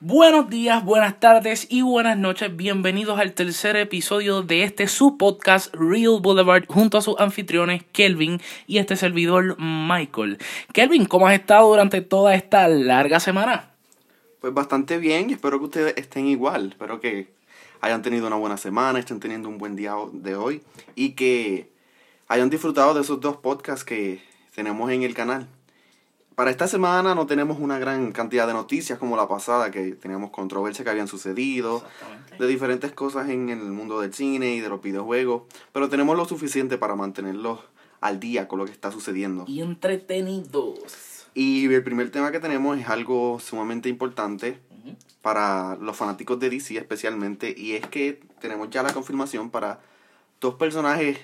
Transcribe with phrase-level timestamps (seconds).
[0.00, 2.54] Buenos días, buenas tardes y buenas noches.
[2.54, 8.38] Bienvenidos al tercer episodio de este su podcast Real Boulevard junto a sus anfitriones Kelvin
[8.66, 10.36] y este servidor Michael.
[10.74, 13.70] Kelvin, ¿cómo has estado durante toda esta larga semana?
[14.42, 16.72] Pues bastante bien y espero que ustedes estén igual.
[16.72, 17.28] Espero que
[17.80, 20.62] hayan tenido una buena semana, estén teniendo un buen día de hoy
[20.94, 21.70] y que
[22.28, 24.20] hayan disfrutado de esos dos podcasts que
[24.54, 25.48] tenemos en el canal.
[26.36, 30.30] Para esta semana no tenemos una gran cantidad de noticias como la pasada, que teníamos
[30.30, 31.82] controversia que habían sucedido,
[32.38, 36.26] de diferentes cosas en el mundo del cine y de los videojuegos, pero tenemos lo
[36.26, 37.60] suficiente para mantenerlos
[38.02, 39.46] al día con lo que está sucediendo.
[39.48, 41.26] Y entretenidos.
[41.32, 44.60] Y el primer tema que tenemos es algo sumamente importante
[45.22, 49.80] para los fanáticos de DC especialmente, y es que tenemos ya la confirmación para
[50.38, 51.18] dos personajes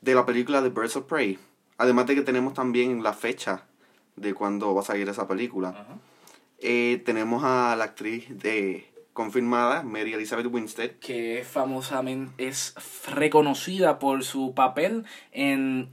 [0.00, 1.38] de la película The Birds of Prey.
[1.76, 3.66] Además de que tenemos también la fecha
[4.16, 5.86] de cuándo va a salir esa película.
[6.58, 10.92] Eh, tenemos a la actriz de confirmada, Mary Elizabeth Winstead.
[11.00, 12.74] Que famosamente es
[13.12, 15.88] reconocida por su papel en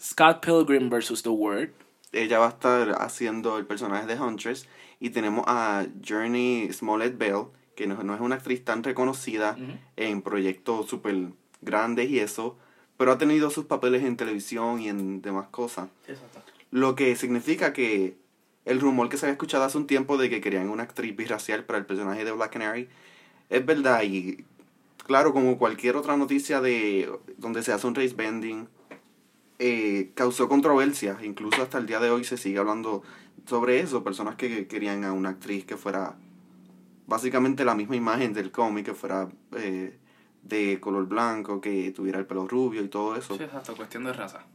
[0.00, 1.22] Scott Pilgrim vs.
[1.22, 1.72] The World.
[2.12, 4.68] Ella va a estar haciendo el personaje de Huntress.
[5.00, 9.56] Y tenemos a Journey Smollett Bell, que no, es una actriz tan reconocida
[9.96, 12.56] en proyectos súper grandes y eso,
[12.96, 15.88] pero ha tenido sus papeles en televisión y en demás cosas.
[16.06, 16.41] Exacto.
[16.72, 18.16] Lo que significa que
[18.64, 21.64] el rumor que se había escuchado hace un tiempo de que querían una actriz birracial
[21.64, 22.88] para el personaje de Black Canary
[23.50, 24.44] es verdad y
[25.06, 28.68] claro, como cualquier otra noticia de donde se hace un race bending,
[29.58, 31.18] eh, causó controversia.
[31.22, 33.02] Incluso hasta el día de hoy se sigue hablando
[33.46, 34.02] sobre eso.
[34.02, 36.16] Personas que querían a una actriz que fuera
[37.06, 39.98] básicamente la misma imagen del cómic, que fuera eh,
[40.42, 43.36] de color blanco, que tuviera el pelo rubio y todo eso.
[43.36, 44.46] Sí, exacto, cuestión de raza.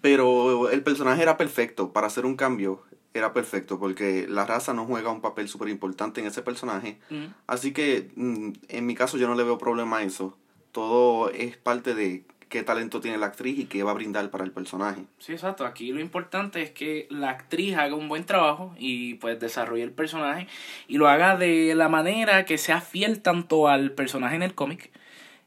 [0.00, 1.92] Pero el personaje era perfecto.
[1.92, 2.82] Para hacer un cambio,
[3.14, 3.78] era perfecto.
[3.78, 6.98] Porque la raza no juega un papel súper importante en ese personaje.
[7.46, 10.36] Así que, mm, en mi caso, yo no le veo problema a eso.
[10.72, 14.44] Todo es parte de qué talento tiene la actriz y qué va a brindar para
[14.44, 15.04] el personaje.
[15.18, 15.66] Sí, exacto.
[15.66, 19.92] Aquí lo importante es que la actriz haga un buen trabajo y pues desarrolle el
[19.92, 20.46] personaje
[20.86, 24.90] y lo haga de la manera que sea fiel tanto al personaje en el cómic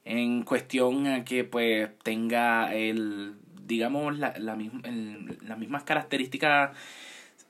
[0.06, 3.35] en cuestión a que pues tenga el
[3.71, 4.57] digamos, la, la,
[5.41, 6.71] las mismas características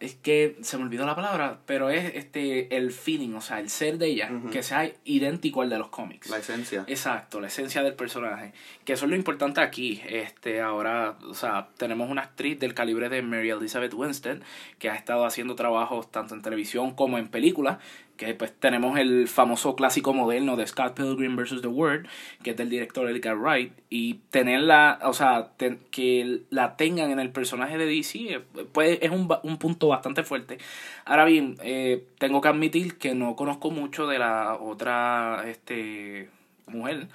[0.02, 3.70] es que se me olvidó la palabra, pero es este el feeling, o sea, el
[3.70, 6.28] ser de ella, que sea idéntico al de los cómics.
[6.30, 6.84] La esencia.
[6.88, 8.52] Exacto, la esencia del personaje.
[8.84, 10.02] Que eso es lo importante aquí.
[10.08, 14.40] Este, ahora, o sea, tenemos una actriz del calibre de Mary Elizabeth Winstead,
[14.80, 17.78] que ha estado haciendo trabajos tanto en televisión como en películas,
[18.22, 21.62] que pues tenemos el famoso clásico moderno de Scott Pilgrim vs.
[21.62, 22.08] The World,
[22.44, 25.50] que es del director Edgar Wright, y tenerla, o sea,
[25.90, 28.42] que la tengan en el personaje de DC, eh,
[28.74, 30.60] pues es un, un punto bastante fuerte.
[31.04, 36.30] Ahora bien, eh, tengo que admitir que no conozco mucho de la otra este
[36.68, 37.08] mujer,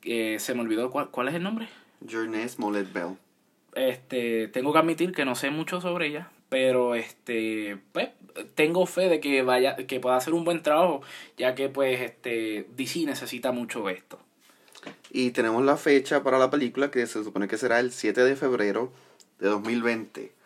[0.00, 1.66] que se me olvidó cuál, cuál es el nombre.
[2.08, 3.16] Journey Smollett Bell.
[3.74, 8.10] Este, tengo que admitir que no sé mucho sobre ella, pero este pues
[8.54, 11.02] tengo fe de que vaya que pueda hacer un buen trabajo
[11.36, 14.18] ya que pues este DC necesita mucho esto.
[15.10, 18.36] Y tenemos la fecha para la película que se supone que será el 7 de
[18.36, 18.92] febrero
[19.38, 20.38] de 2020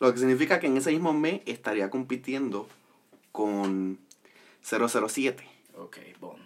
[0.00, 2.68] lo que significa que en ese mismo mes estaría compitiendo
[3.32, 3.98] con
[4.62, 6.42] 007 ok Bond.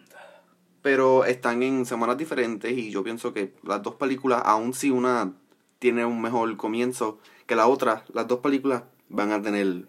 [0.82, 5.32] Pero están en semanas diferentes y yo pienso que las dos películas aun si una
[5.78, 9.84] tiene un mejor comienzo que la otra las dos películas van a tener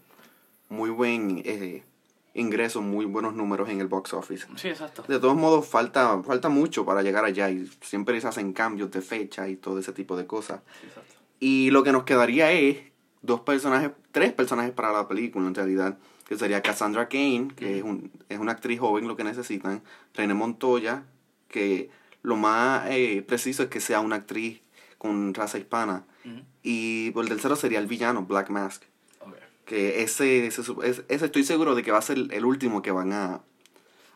[0.70, 1.84] muy buen eh,
[2.34, 4.48] ingreso, muy buenos números en el box office.
[4.56, 5.04] Sí, exacto.
[5.08, 9.02] De todos modos, falta, falta mucho para llegar allá y siempre se hacen cambios de
[9.02, 10.62] fecha y todo ese tipo de cosas.
[10.84, 11.16] exacto.
[11.40, 12.78] Y lo que nos quedaría es
[13.22, 15.98] dos personajes, tres personajes para la película en realidad,
[16.28, 19.82] que sería Cassandra Kane, que es, un, es una actriz joven lo que necesitan,
[20.14, 21.04] René Montoya,
[21.48, 21.90] que
[22.22, 24.62] lo más eh, preciso es que sea una actriz
[24.98, 26.06] con raza hispana,
[26.62, 28.84] y por el tercero sería el villano, Black Mask.
[29.70, 30.64] Que ese, ese,
[31.08, 33.42] ese, estoy seguro de que va a ser el último que van a,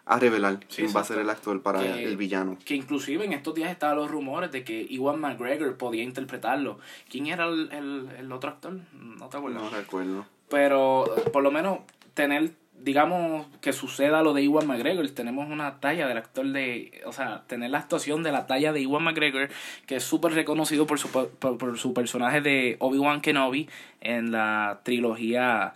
[0.06, 0.60] a revelar.
[0.96, 2.58] va a ser el actor para el villano.
[2.66, 6.80] Que inclusive en estos días estaban los rumores de que Iwan McGregor podía interpretarlo.
[7.08, 8.80] ¿Quién era el, el, el otro actor?
[9.00, 9.60] No te acuerdo.
[9.60, 10.26] No recuerdo.
[10.50, 11.80] Pero por lo menos
[12.16, 12.54] tener
[12.84, 17.44] digamos que suceda lo de Iwan McGregor, tenemos una talla del actor de, o sea,
[17.48, 19.50] tener la actuación de la talla de Iwan McGregor,
[19.86, 23.70] que es súper reconocido por su, por, su personaje de Obi-Wan Kenobi
[24.02, 25.74] en la trilogía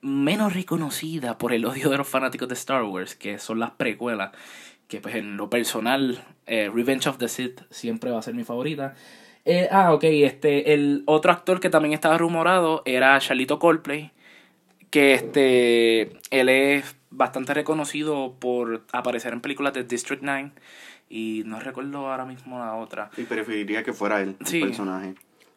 [0.00, 4.32] menos reconocida por el odio de los fanáticos de Star Wars, que son las precuelas,
[4.86, 8.44] que pues en lo personal, eh, Revenge of the Sith siempre va a ser mi
[8.44, 8.94] favorita.
[9.46, 14.12] Eh, ah, ok, este, el otro actor que también estaba rumorado era Charlito Coldplay,
[14.94, 20.52] que este él es bastante reconocido por aparecer en películas de District 9
[21.10, 23.10] y no recuerdo ahora mismo la otra.
[23.16, 25.14] Y preferiría que fuera él, el personaje.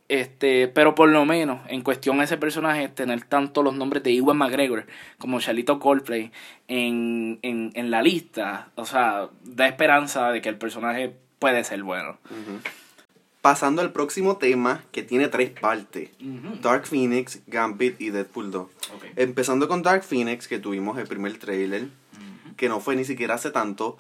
[0.08, 4.18] Este, pero por lo menos, en cuestión a ese personaje, tener tanto los nombres de
[4.18, 4.88] Ewan McGregor
[5.20, 6.32] como Charlito Coldplay
[6.68, 11.84] en, en, en la lista, o sea, da esperanza de que el personaje puede ser
[11.84, 12.18] bueno.
[12.26, 12.60] Ujú.
[13.48, 16.10] Pasando al próximo tema, que tiene tres partes.
[16.62, 18.64] Dark Phoenix, Gambit y Deadpool 2.
[18.64, 19.06] Ok.
[19.16, 21.88] Empezando con Dark Phoenix, que tuvimos el primer trailer,
[22.58, 24.00] que no fue ni siquiera hace tanto.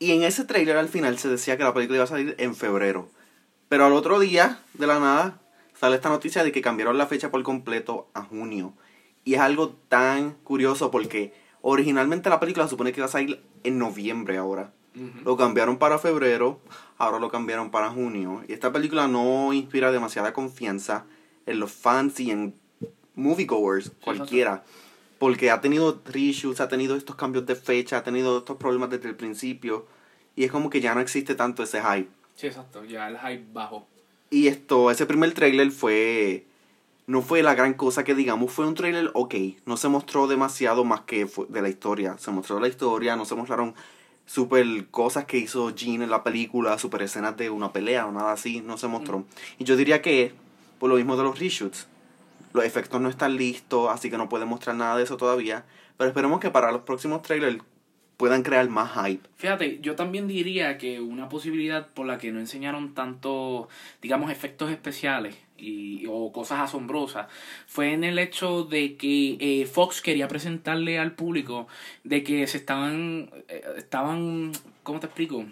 [0.00, 2.56] Y en ese trailer al final se decía que la película iba a salir en
[2.56, 3.08] febrero.
[3.68, 5.40] Pero al otro día, de la nada,
[5.78, 8.74] sale esta noticia de que cambiaron la fecha por completo a junio.
[9.22, 11.32] Y es algo tan curioso porque
[11.62, 14.72] originalmente la película se supone que iba a salir en noviembre ahora.
[15.24, 16.58] Lo cambiaron para febrero,
[16.98, 18.42] ahora lo cambiaron para junio.
[18.48, 21.06] Y esta película no inspira demasiada confianza
[21.46, 22.54] en los fans y en
[23.14, 24.64] moviegoers, cualquiera.
[25.18, 29.08] Porque ha tenido reshoots, ha tenido estos cambios de fecha, ha tenido estos problemas desde
[29.08, 29.86] el principio.
[30.34, 32.10] Y es como que ya no existe tanto ese hype.
[32.34, 33.86] Sí, exacto, ya el hype bajo.
[34.28, 36.44] Y esto, ese primer trailer fue.
[37.06, 39.34] No fue la gran cosa que digamos, fue un trailer ok.
[39.64, 42.18] No se mostró demasiado más que de la historia.
[42.18, 43.74] Se mostró la historia, no se mostraron
[44.26, 48.32] super cosas que hizo Jean en la película, super escenas de una pelea o nada
[48.32, 49.24] así, no se mostró.
[49.58, 50.34] Y yo diría que
[50.78, 51.86] por lo mismo de los reshoots.
[52.52, 55.64] Los efectos no están listos, así que no pueden mostrar nada de eso todavía.
[55.96, 57.62] Pero esperemos que para los próximos trailers
[58.16, 59.28] puedan crear más hype.
[59.36, 63.68] Fíjate, yo también diría que una posibilidad por la que no enseñaron tanto,
[64.00, 67.26] digamos, efectos especiales y, o cosas asombrosas
[67.66, 71.68] fue en el hecho de que eh, Fox quería presentarle al público
[72.04, 74.52] de que se estaban, eh, estaban,
[74.82, 75.44] ¿cómo te explico?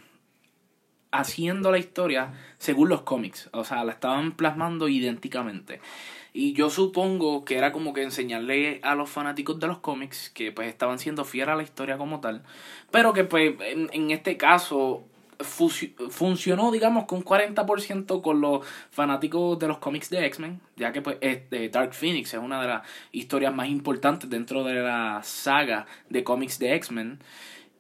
[1.14, 5.80] haciendo la historia según los cómics, o sea, la estaban plasmando idénticamente.
[6.34, 10.50] Y yo supongo que era como que enseñarle a los fanáticos de los cómics que
[10.52, 12.42] pues estaban siendo fieles a la historia como tal,
[12.90, 15.04] pero que pues en, en este caso
[15.40, 21.02] funcionó digamos con un 40% con los fanáticos de los cómics de X-Men, ya que
[21.02, 22.82] pues este, Dark Phoenix es una de las
[23.12, 27.20] historias más importantes dentro de la saga de cómics de X-Men.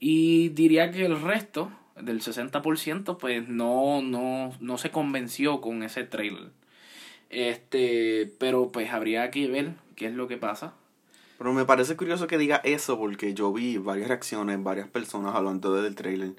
[0.00, 6.04] Y diría que el resto, del 60%, pues no, no, no se convenció con ese
[6.04, 6.50] trailer.
[7.34, 10.74] Este, pero pues habría que ver qué es lo que pasa.
[11.36, 15.74] Pero me parece curioso que diga eso porque yo vi varias reacciones, varias personas hablando
[15.74, 16.34] del trailer.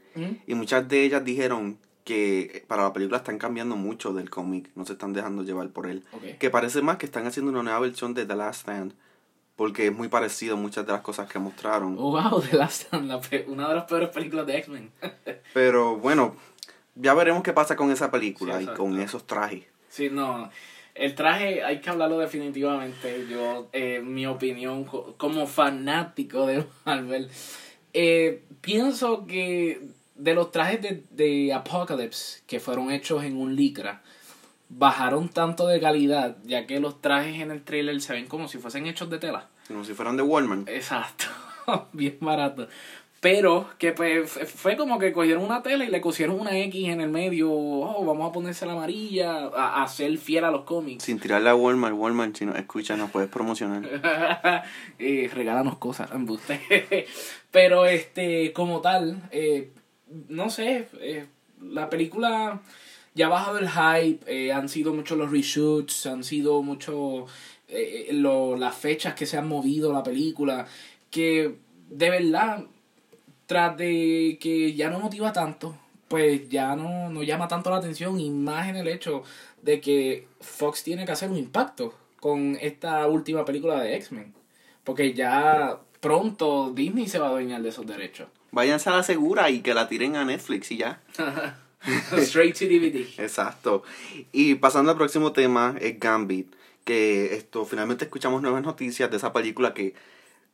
[0.48, 4.86] Y muchas de ellas dijeron que para la película están cambiando mucho del cómic, no
[4.86, 6.04] se están dejando llevar por él.
[6.40, 8.94] Que parece más que están haciendo una nueva versión de The Last Stand,
[9.58, 11.98] porque es muy parecido a muchas de las cosas que mostraron.
[12.00, 14.92] Oh, wow, The Last Stand, la una de las peores películas de X-Men.
[15.54, 16.38] Pero bueno,
[16.96, 19.66] ya veremos qué pasa con esa película Sí, y con esos trajes.
[19.90, 20.50] Sí, no.
[20.96, 23.28] El traje hay que hablarlo definitivamente.
[23.30, 27.30] Yo, eh, mi opinión co- como fanático de Marvel,
[27.94, 29.82] eh, pienso que
[30.16, 34.02] de los trajes de, de Apocalypse que fueron hechos en un licra,
[34.70, 38.58] bajaron tanto de calidad, ya que los trajes en el trailer se ven como si
[38.58, 39.50] fuesen hechos de tela.
[39.68, 40.68] Como si fueran de Walmart.
[40.70, 41.26] Exacto,
[41.94, 42.68] bien barato.
[43.26, 47.02] Pero que pues fue como que cogieron una tela y le cosieron una X en
[47.02, 47.52] el medio.
[47.52, 51.06] Oh, vamos a ponerse la amarilla, a, a ser fiel a los cómics.
[51.06, 53.82] Sin tirarle a Walmart, Walmart, si nos escuchas, nos puedes promocionar.
[55.00, 56.12] eh, regálanos cosas.
[57.52, 59.72] Pero este, como tal, eh,
[60.30, 61.26] no sé, eh,
[61.64, 62.62] la película
[63.16, 67.28] ya ha bajado el hype, eh, han sido muchos los reshoots, han sido muchos
[68.12, 70.68] lo- las fechas que se han movido la película,
[71.10, 71.56] que
[71.90, 72.66] de verdad,
[73.46, 78.20] tras de que ya no motiva tanto, pues ya no, no llama tanto la atención
[78.20, 79.24] y más en el hecho
[79.62, 84.34] de que Fox tiene que hacer un impacto con esta última película de X-Men.
[84.84, 88.28] Porque ya pronto Disney se va a adueñar de esos derechos.
[88.52, 91.02] Váyanse a la segura y que la tiren a Netflix y ya.
[92.18, 93.08] Straight to DVD.
[93.20, 93.84] Exacto.
[94.32, 96.54] Y pasando al próximo tema, es Gambit.
[96.84, 99.96] Que esto, finalmente escuchamos nuevas noticias de esa película que,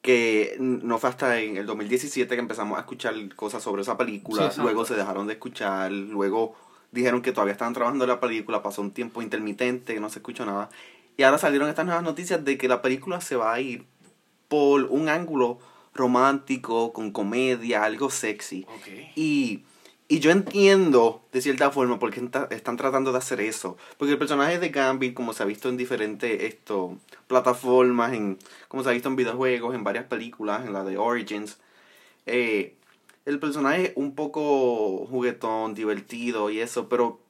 [0.02, 4.52] que no fue hasta en el 2017 que empezamos a escuchar cosas sobre esa película.
[4.58, 5.92] luego se dejaron de escuchar.
[5.92, 6.56] Luego
[6.92, 8.64] dijeron que todavía estaban trabajando en la película.
[8.64, 10.70] Pasó un tiempo intermitente que no se escuchó nada.
[11.18, 13.86] Y ahora salieron estas nuevas noticias de que la película se va a ir
[14.48, 15.60] por un ángulo
[15.94, 18.66] romántico, con comedia, algo sexy.
[19.16, 19.64] Y,
[20.12, 23.78] y yo entiendo, de cierta forma, por qué están tratando de hacer eso.
[23.98, 28.38] Porque el personaje de Gambit, como se ha visto en diferentes esto, plataformas, en,
[28.68, 31.60] como se ha visto en videojuegos, en varias películas, en la de Origins,
[32.26, 32.76] eh,
[33.26, 37.22] el personaje es un poco juguetón, divertido y eso, pero...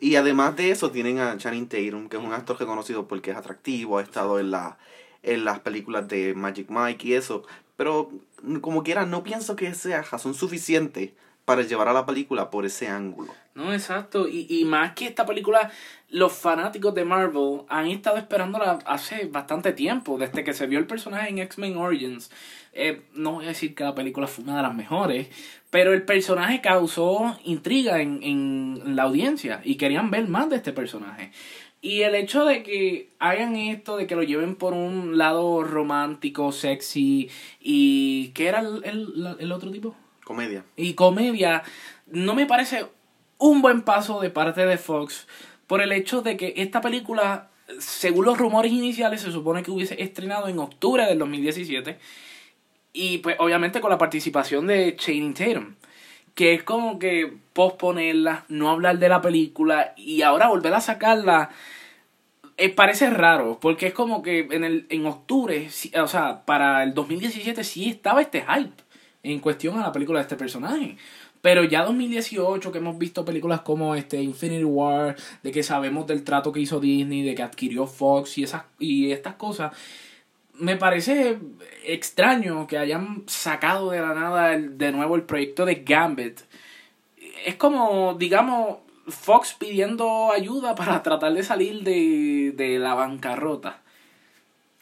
[0.00, 3.36] Y además de eso tienen a Channing Tatum, que es un actor reconocido porque es
[3.36, 4.78] atractivo, ha estado en, la,
[5.24, 7.42] en las películas de Magic Mike y eso.
[7.76, 8.12] Pero
[8.60, 11.12] como quiera, no pienso que sea razón suficiente
[11.44, 13.32] para llevar a la película por ese ángulo.
[13.54, 14.26] No, exacto.
[14.26, 15.70] Y, y más que esta película,
[16.08, 20.86] los fanáticos de Marvel han estado esperándola hace bastante tiempo, desde que se vio el
[20.86, 22.30] personaje en X-Men Origins.
[22.72, 25.28] Eh, no voy a decir que la película fue una de las mejores,
[25.70, 30.72] pero el personaje causó intriga en, en la audiencia y querían ver más de este
[30.72, 31.30] personaje.
[31.80, 36.50] Y el hecho de que hagan esto, de que lo lleven por un lado romántico,
[36.50, 37.28] sexy
[37.60, 38.28] y...
[38.28, 39.94] ¿Qué era el, el, el otro tipo?
[40.24, 40.64] Comedia.
[40.76, 41.62] Y comedia,
[42.06, 42.86] no me parece
[43.38, 45.26] un buen paso de parte de Fox
[45.66, 50.02] por el hecho de que esta película, según los rumores iniciales, se supone que hubiese
[50.02, 51.98] estrenado en octubre del 2017
[52.92, 55.74] y pues obviamente con la participación de Channing Tatum.
[56.34, 61.50] Que es como que posponerla, no hablar de la película y ahora volver a sacarla.
[62.56, 65.68] Eh, parece raro, porque es como que en, el, en octubre,
[66.00, 68.83] o sea, para el 2017 sí estaba este hype
[69.24, 70.96] en cuestión a la película de este personaje.
[71.40, 76.24] Pero ya 2018, que hemos visto películas como este Infinity War, de que sabemos del
[76.24, 79.72] trato que hizo Disney, de que adquirió Fox y, esas, y estas cosas,
[80.54, 81.38] me parece
[81.84, 86.40] extraño que hayan sacado de la nada de nuevo el proyecto de Gambit.
[87.44, 88.78] Es como, digamos,
[89.08, 93.82] Fox pidiendo ayuda para tratar de salir de, de la bancarrota.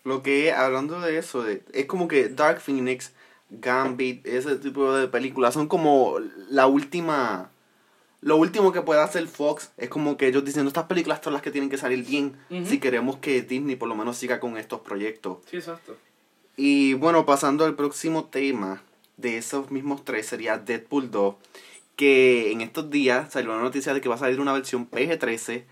[0.04, 3.12] Lo que, hablando de eso, es como que Dark Phoenix,
[3.60, 6.16] Gambit, ese tipo de películas son como
[6.48, 7.50] la última
[8.22, 11.42] lo último que puede hacer Fox es como que ellos diciendo estas películas son las
[11.42, 14.80] que tienen que salir bien si queremos que Disney por lo menos siga con estos
[14.80, 15.38] proyectos.
[15.50, 15.96] Sí, exacto.
[16.56, 18.82] Y bueno, pasando al próximo tema
[19.16, 21.34] de esos mismos tres sería Deadpool 2,
[21.96, 25.64] que en estos días salió la noticia de que va a salir una versión PG-13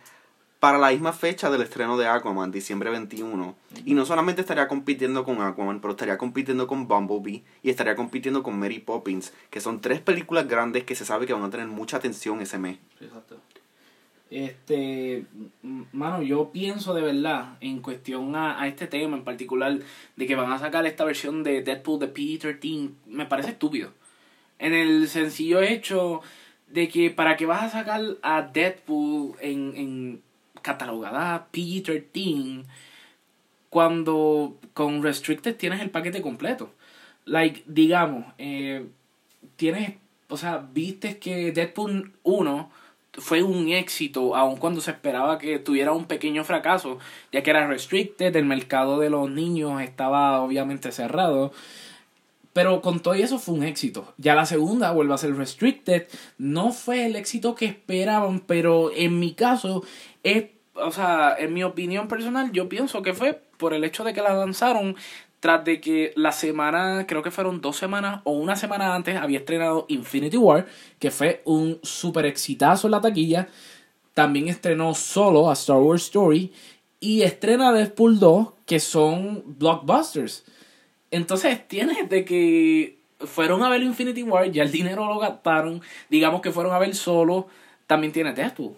[0.60, 3.56] para la misma fecha del estreno de Aquaman, diciembre 21.
[3.86, 8.42] Y no solamente estaría compitiendo con Aquaman, pero estaría compitiendo con Bumblebee y estaría compitiendo
[8.42, 11.66] con Mary Poppins, que son tres películas grandes que se sabe que van a tener
[11.66, 12.78] mucha atención ese mes.
[13.00, 13.38] Exacto.
[14.30, 15.24] Este,
[15.92, 19.78] mano, yo pienso de verdad en cuestión a, a este tema en particular,
[20.16, 23.92] de que van a sacar esta versión de Deadpool de PG-13, me parece estúpido.
[24.58, 26.20] En el sencillo hecho
[26.68, 30.22] de que para qué vas a sacar a Deadpool en, en
[30.60, 32.64] catalogada PG-13
[33.70, 36.70] cuando con Restricted tienes el paquete completo.
[37.24, 38.86] Like, digamos, eh,
[39.56, 39.94] tienes,
[40.28, 42.70] o sea, viste que Deadpool 1
[43.14, 46.98] fue un éxito, aun cuando se esperaba que tuviera un pequeño fracaso,
[47.32, 51.52] ya que era Restricted, el mercado de los niños estaba obviamente cerrado.
[52.52, 54.12] Pero con todo eso fue un éxito.
[54.18, 56.08] Ya la segunda vuelve a ser Restricted.
[56.36, 59.84] No fue el éxito que esperaban, pero en mi caso
[60.22, 64.12] es, o sea, en mi opinión personal, yo pienso que fue por el hecho de
[64.12, 64.96] que la lanzaron
[65.40, 69.38] tras de que la semana, creo que fueron dos semanas o una semana antes, había
[69.38, 70.66] estrenado Infinity War,
[70.98, 73.48] que fue un super exitazo en la taquilla.
[74.12, 76.52] También estrenó solo a Star Wars Story
[77.00, 80.44] y estrena Deadpool 2, que son blockbusters.
[81.10, 86.42] Entonces tienes de que fueron a ver Infinity War, ya el dinero lo gastaron, digamos
[86.42, 87.48] que fueron a ver solo,
[87.86, 88.76] también tiene Deadpool.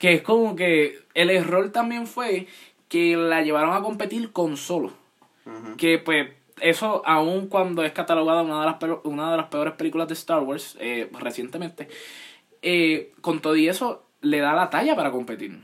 [0.00, 2.48] Que es como que el error también fue
[2.88, 4.92] que la llevaron a competir con solo.
[5.78, 6.30] Que pues
[6.60, 10.14] eso, aun cuando es catalogada una de las, peor, una de las peores películas de
[10.14, 11.88] Star Wars eh, recientemente,
[12.62, 15.60] eh, con todo y eso le da la talla para competir.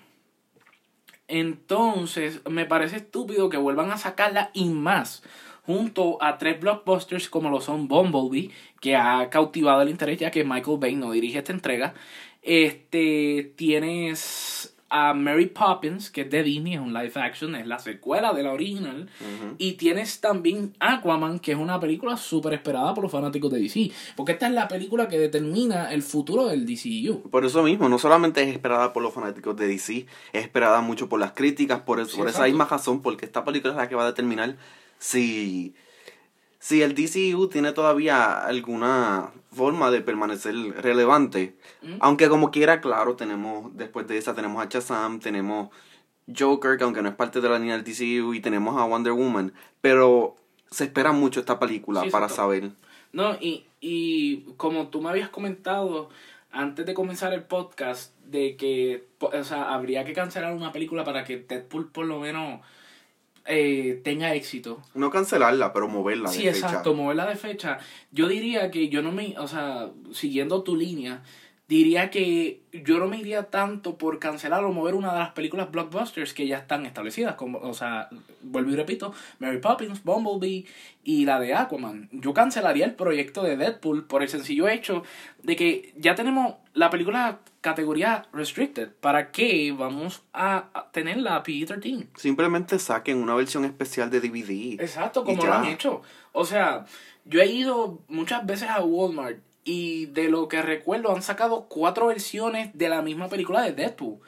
[1.29, 5.25] Entonces, me parece estúpido que vuelvan a sacarla y más
[5.67, 8.51] junto a tres blockbusters como lo son Bumblebee,
[8.81, 11.95] que ha cautivado el interés ya que Michael Bay no dirige esta entrega.
[12.47, 17.81] Este, tienes a Mary Poppins, que es de Disney, es un live action, es la
[17.81, 19.09] secuela de la original.
[19.59, 23.91] Y tienes también Aquaman, que es una película súper esperada por los fanáticos de DC.
[24.15, 27.29] Porque esta es la película que determina el futuro del DCU.
[27.31, 31.09] Por eso mismo, no solamente es esperada por los fanáticos de DC, es esperada mucho
[31.09, 33.89] por las críticas, por, eso, Sí, por esa misma razón, porque esta película es la
[33.89, 34.57] que va a determinar
[34.99, 35.75] si,
[36.61, 41.57] si el DCU tiene todavía alguna forma de permanecer relevante.
[41.83, 41.97] Mm.
[42.01, 45.71] Aunque como quiera, claro, tenemos, después de esa tenemos a Shazam, tenemos
[46.37, 49.13] Joker, que aunque no es parte de la línea del DCU, y tenemos a Wonder
[49.13, 50.37] Woman, pero
[50.71, 52.71] se espera mucho esta película Sí, para saber.
[53.13, 56.11] No, y, y como tú me habías comentado
[56.51, 61.25] antes de comenzar el podcast, de que o sea, habría que cancelar una película para
[61.25, 62.61] que Deadpool por lo menos
[63.49, 64.81] eh, tenga éxito.
[64.95, 66.67] No cancelarla, pero moverla Sí, de fecha.
[66.67, 67.79] exacto, moverla de fecha.
[68.13, 71.23] Yo diría que yo no me, o sea, siguiendo tu línea,
[71.69, 75.71] diría que yo no me iría tanto por cancelar o mover una de las películas
[75.71, 78.09] blockbusters que ya están establecidas, como, o sea,
[78.43, 80.67] vuelvo y repito, Mary Poppins, Bumblebee
[81.03, 82.09] y la de Aquaman.
[82.13, 85.03] Yo cancelaría el proyecto de Deadpool por el sencillo hecho
[85.43, 88.93] de que ya tenemos la película categoría restricted.
[89.01, 92.09] ¿Para qué vamos a tener la PG-13?
[92.17, 94.81] Simplemente saquen una versión especial de DVD.
[94.81, 96.03] Exacto, como lo han hecho.
[96.33, 96.85] O sea,
[97.25, 102.07] yo he ido muchas veces a Walmart y de lo que recuerdo, han sacado cuatro
[102.07, 104.21] versiones de la misma película de Deadpool.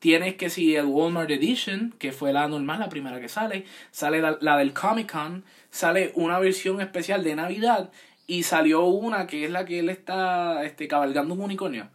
[0.00, 4.20] Tienes que si el Walmart Edition, que fue la normal, la primera que sale, sale
[4.20, 7.90] la, del Comic Con, sale una versión especial de Navidad
[8.26, 11.88] y salió una que es la que él está este, cabalgando un unicornio.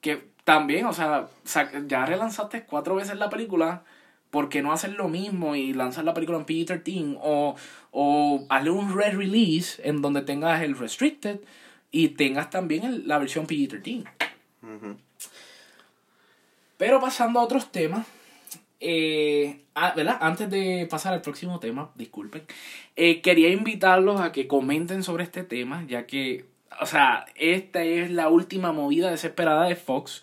[0.00, 1.28] Que también, o sea,
[1.86, 3.82] ya relanzaste cuatro veces la película,
[4.30, 7.18] ¿por qué no hacer lo mismo y lanzar la película en PG-13?
[7.20, 7.54] O,
[7.90, 11.40] o hazle un re-release en donde tengas el Restricted
[11.90, 14.04] y tengas también la versión PG-13.
[16.76, 18.06] Pero pasando a otros temas,
[18.80, 19.60] eh,
[19.94, 20.16] ¿verdad?
[20.20, 22.42] Antes de pasar al próximo tema, disculpen,
[22.96, 26.46] eh, quería invitarlos a que comenten sobre este tema, ya que,
[26.80, 30.22] o sea, esta es la última movida desesperada de Fox,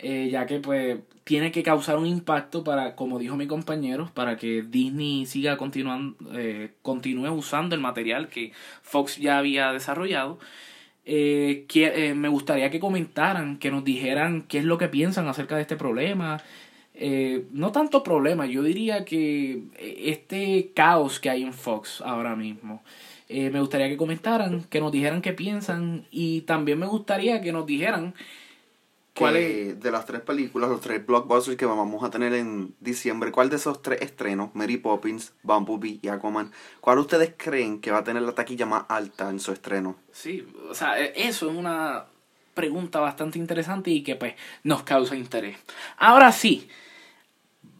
[0.00, 4.36] eh, ya que pues tiene que causar un impacto para, como dijo mi compañero, para
[4.36, 6.16] que Disney siga continuando,
[6.82, 10.38] continúe usando el material que Fox ya había desarrollado
[11.06, 15.28] eh, que, eh, me gustaría que comentaran, que nos dijeran qué es lo que piensan
[15.28, 16.42] acerca de este problema.
[16.94, 22.36] Eh, no tanto problema, yo diría que eh, este caos que hay en Fox ahora
[22.36, 22.82] mismo.
[23.28, 27.66] me gustaría que comentaran, que nos dijeran qué piensan y también me gustaría que nos
[27.66, 28.14] dijeran
[29.16, 29.80] ¿Cuál es?
[29.80, 33.56] De las tres películas, los tres blockbusters que vamos a tener en diciembre, ¿cuál de
[33.56, 38.22] esos tres estrenos, Mary Poppins, Bumblebee y Aquaman, cuál ustedes creen que va a tener
[38.22, 39.96] la taquilla más alta en su estreno?
[40.10, 42.06] Sí, o sea, e, eso es una
[42.54, 45.58] pregunta bastante interesante y que pues nos causa interés.
[45.96, 46.68] Ahora sí,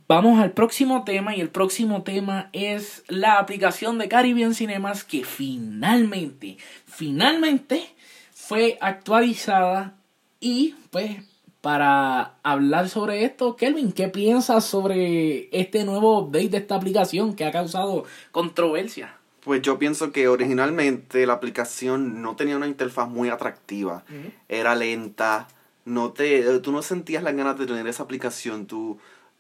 [0.07, 5.25] vamos al próximo tema y el próximo tema es la aplicación de Caribbean Cinemas que
[5.25, 7.89] finalmente, finalmente
[8.33, 9.97] fue actualizada
[10.45, 11.17] y pues
[11.63, 17.47] para hablar sobre esto, Kelvin, ¿qué piensas sobre este nuevo update de esta aplicación que
[17.47, 19.17] ha causado controversia?
[19.41, 24.05] Pues yo pienso que originalmente la aplicación no tenía una interfaz muy atractiva.
[24.47, 25.49] Era lenta.
[25.87, 28.67] No te, tú no sentías las ganas de tener esa aplicación.
[28.67, 28.99] Tú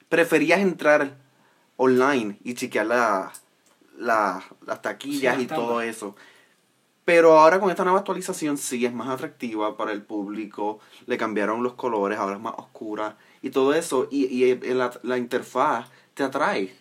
[0.08, 1.18] preferías entrar
[1.76, 3.32] online y chequear la,
[3.98, 6.16] las taquillas y todo eso.
[7.04, 10.80] Pero ahora con esta nueva actualización sí es más atractiva para el público.
[11.06, 14.08] Le cambiaron los colores, ahora es más oscura y todo eso.
[14.10, 16.74] Y, y la, la, interfaz te atrae.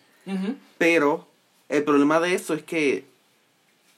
[0.78, 1.26] Pero
[1.68, 3.04] el problema de eso es que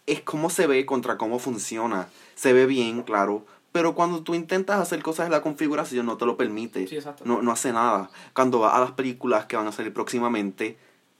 [0.06, 2.08] es cómo se ve contra cómo funciona.
[2.34, 3.44] Se ve bien, claro.
[3.70, 6.88] Pero cuando tú intentas hacer cosas en la configuración no te lo permite.
[7.24, 8.10] no, no hace nada.
[8.32, 10.76] Cuando vas a las películas que van a salir próximamente,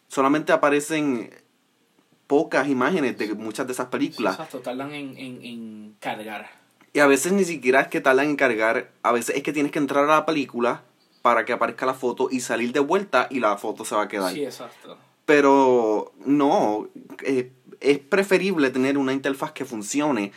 [0.09, 1.31] solamente aparecen
[2.27, 4.35] pocas imágenes de muchas de esas películas.
[4.35, 6.51] exacto, tardan en, en, en, cargar.
[6.93, 9.73] Y a veces ni siquiera es que tardan en cargar, a veces es que tienes
[9.73, 10.83] que entrar a la película
[11.23, 14.09] para que aparezca la foto y salir de vuelta y la foto se va a
[14.09, 14.33] quedar.
[14.33, 14.97] Sí, exacto.
[15.25, 16.89] Pero no,
[17.25, 20.33] eh, es preferible tener una interfaz que funcione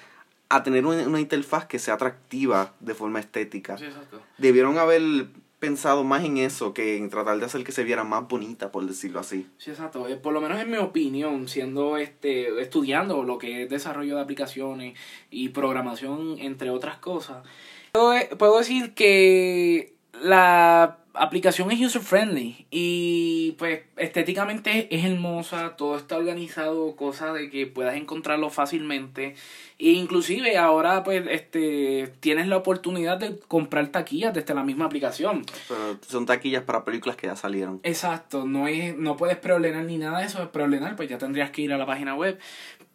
[0.50, 3.78] a tener una, una interfaz que sea atractiva de forma estética.
[3.78, 4.20] Sí, exacto.
[4.40, 5.28] Debieron haber
[5.60, 8.86] pensado más en eso que en tratar de hacer que se viera más bonita, por
[8.86, 9.48] decirlo así.
[9.58, 10.08] Sí, exacto.
[10.08, 14.22] Eh, por lo menos en mi opinión, siendo este estudiando lo que es desarrollo de
[14.22, 14.98] aplicaciones
[15.30, 17.46] y programación, entre otras cosas,
[17.92, 26.18] puedo decir que la aplicación es user friendly y pues estéticamente es hermosa, todo está
[26.18, 29.36] organizado, cosa de que puedas encontrarlo fácilmente
[29.78, 35.46] e inclusive ahora pues este tienes la oportunidad de comprar taquillas desde la misma aplicación.
[35.68, 37.80] Pero son taquillas para películas que ya salieron.
[37.84, 41.52] Exacto, no es no puedes preordenar ni nada de eso, es preordenar pues ya tendrías
[41.52, 42.40] que ir a la página web,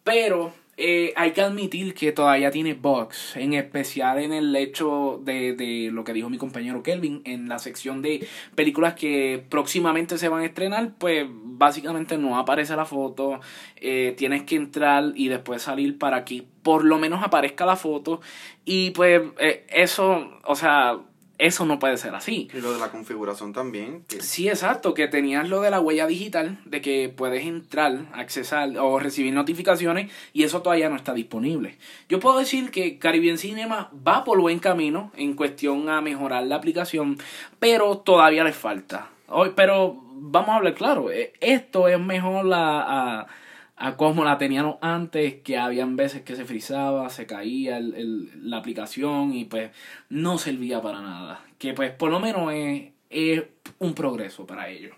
[0.03, 5.53] pero eh, hay que admitir que todavía tiene bugs, en especial en el hecho de,
[5.53, 10.27] de, lo que dijo mi compañero Kelvin, en la sección de películas que próximamente se
[10.27, 13.39] van a estrenar, pues básicamente no aparece la foto,
[13.77, 18.19] eh, tienes que entrar y después salir para que por lo menos aparezca la foto.
[18.65, 20.99] Y pues eh, eso, o sea,
[21.37, 22.49] eso no puede ser así.
[22.53, 24.05] Y lo de la configuración también.
[24.19, 28.99] Sí, exacto, que tenías lo de la huella digital, de que puedes entrar, accesar o
[28.99, 31.77] recibir notificaciones y eso todavía no está disponible.
[32.09, 36.55] Yo puedo decir que Caribbean Cinema va por buen camino en cuestión a mejorar la
[36.55, 37.17] aplicación,
[37.59, 39.09] pero todavía le falta.
[39.55, 43.27] Pero vamos a hablar claro, eh, esto es mejor a,
[43.77, 48.49] a como la teníamos antes, que habían veces que se frizaba, se caía el, el,
[48.49, 49.71] la aplicación y pues
[50.09, 51.45] no servía para nada.
[51.57, 53.43] Que pues por lo menos es, es
[53.79, 54.95] un progreso para ellos.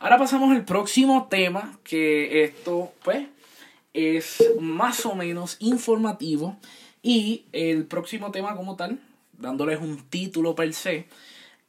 [0.00, 3.26] Ahora pasamos al próximo tema, que esto pues
[3.92, 6.56] es más o menos informativo
[7.02, 9.00] y el próximo tema como tal,
[9.32, 11.08] dándoles un título per se,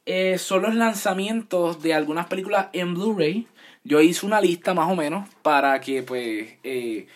[0.06, 3.46] eh, son los lanzamientos de algunas películas en Blu-ray.
[3.84, 7.06] Yo hice una lista más o menos para que pues eh,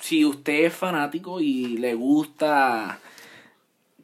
[0.00, 3.00] si usted es fanático y le gusta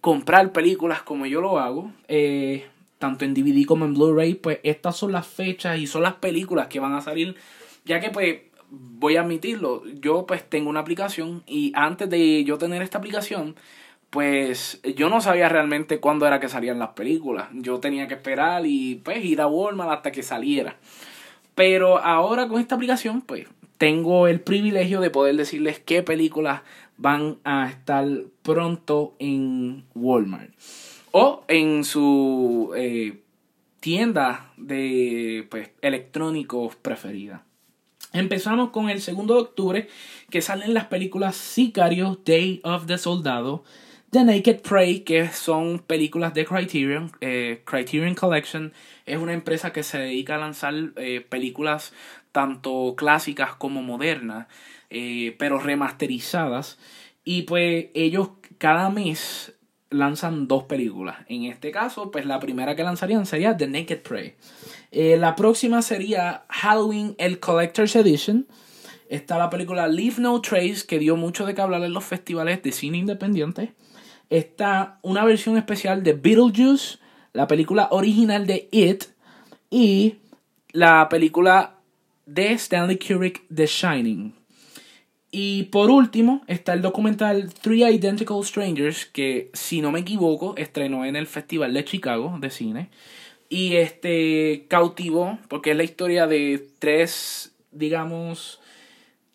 [0.01, 2.67] comprar películas como yo lo hago, eh,
[2.99, 6.67] tanto en DVD como en Blu-ray, pues estas son las fechas y son las películas
[6.67, 7.37] que van a salir,
[7.85, 12.59] ya que pues voy a admitirlo, yo pues tengo una aplicación y antes de yo
[12.59, 13.55] tener esta aplicación,
[14.11, 17.49] pues yo no sabía realmente cuándo era que salían las películas.
[17.53, 20.77] Yo tenía que esperar y pues ir a Walmart hasta que saliera.
[21.55, 23.47] Pero ahora con esta aplicación, pues
[23.79, 26.63] tengo el privilegio de poder decirles qué películas
[26.97, 28.07] van a estar
[28.43, 30.53] pronto en Walmart
[31.11, 33.21] o en su eh,
[33.81, 37.45] tienda de pues, electrónicos preferida.
[38.13, 39.89] Empezamos con el segundo de octubre
[40.31, 43.65] que salen las películas Sicario, Day of the Soldado,
[44.15, 47.11] The Naked Prey, que son películas de Criterion.
[47.21, 48.73] Eh, Criterion Collection
[49.07, 51.93] es una empresa que se dedica a lanzar eh, películas
[52.31, 54.47] tanto clásicas como modernas,
[55.37, 56.79] pero remasterizadas.
[57.25, 59.53] Y pues ellos cada mes
[59.91, 61.17] lanzan dos películas.
[61.29, 64.35] En este caso, pues la primera que lanzarían sería The Naked Prey.
[64.93, 68.47] Eh, la próxima sería Halloween, el Collector's Edition.
[69.09, 72.63] Está la película Leave No Trace, que dio mucho de qué hablar en los festivales
[72.63, 73.75] de cine independiente.
[74.35, 76.99] Está una versión especial de Beetlejuice,
[77.33, 79.05] la película original de It
[79.71, 80.17] y
[80.73, 81.77] la película
[82.27, 84.35] de Stanley Kubrick, The Shining.
[85.31, 91.05] Y por último está el documental Three Identical Strangers, que si no me equivoco estrenó
[91.05, 92.91] en el Festival de Chicago de cine.
[93.49, 98.61] Y este cautivó, porque es la historia de tres, digamos,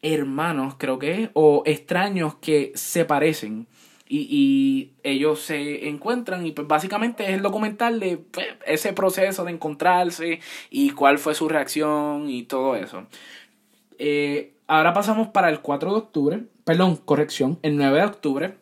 [0.02, 3.69] hermanos, creo que o extraños que se parecen.
[4.12, 9.46] Y, y ellos se encuentran y pues básicamente es el documental de pues, ese proceso
[9.46, 10.40] de encontrarse
[10.72, 13.06] y cuál fue su reacción y todo eso.
[14.00, 18.58] Eh, Ahora pasamos para el 4 de octubre, perdón, corrección, el 9 de octubre,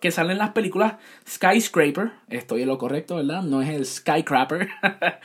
[0.00, 0.94] que salen las películas
[1.28, 3.42] Skyscraper, estoy en lo correcto, ¿verdad?
[3.42, 4.70] No es el Skycrapper.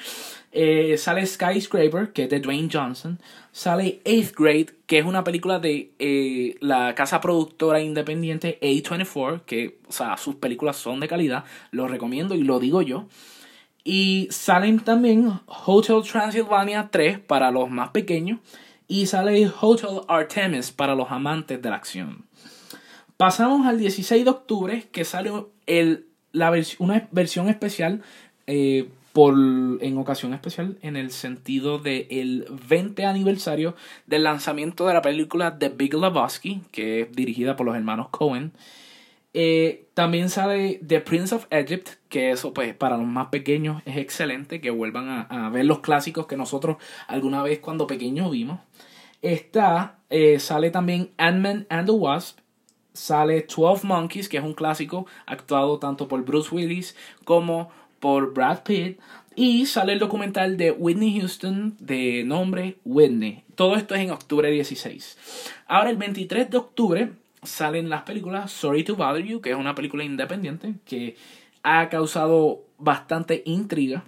[0.51, 3.19] eh, sale Skyscraper, que es de Dwayne Johnson.
[3.51, 9.79] Sale Eighth Grade, que es una película de eh, la casa productora independiente A24, que,
[9.88, 13.07] o sea, sus películas son de calidad, lo recomiendo y lo digo yo.
[13.83, 18.39] Y salen también Hotel Transylvania 3 para los más pequeños
[18.88, 22.25] y sale Hotel Artemis para los amantes de la acción.
[23.17, 25.31] Pasamos al 16 de octubre que sale
[25.65, 28.01] el, la una versión especial
[28.47, 34.93] eh, por, en ocasión especial en el sentido del el 20 aniversario del lanzamiento de
[34.93, 38.52] la película The Big Lebowski, que es dirigida por los hermanos Cohen.
[39.34, 43.98] Eh, también sale The Prince of Egypt, que eso pues para los más pequeños es
[43.98, 48.60] excelente, que vuelvan a, ver los clásicos que nosotros alguna vez cuando pequeños vimos.
[49.22, 52.39] Está, eh, sale también Ant-Man and the Wasp,
[52.93, 58.63] sale 12 Monkeys, que es un clásico actuado tanto por Bruce Willis como por Brad
[58.63, 58.99] Pitt.
[59.35, 63.43] Y sale el documental de Whitney Houston de nombre Whitney.
[63.55, 65.63] Todo esto es en octubre 16.
[65.67, 67.12] Ahora el 23 de octubre
[67.43, 71.15] salen las películas Sorry to Bother You, que es una película independiente que
[71.63, 74.03] ha causado bastante intriga.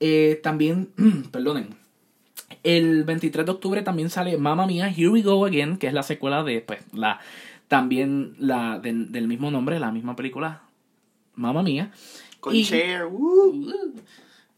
[0.00, 0.90] Eh, también,
[1.30, 1.76] perdonen,
[2.62, 6.02] el 23 de octubre también sale Mamma Mia, Here We Go Again, que es la
[6.02, 7.20] secuela de, pues, la,
[7.68, 10.62] también la del mismo nombre, la misma película,
[11.34, 11.90] Mamma Mia.
[12.44, 13.08] Con y, Cher,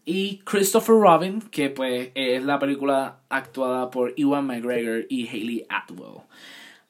[0.04, 6.22] y Christopher Robin, que pues es la película actuada por Ewan McGregor y Hayley Atwell.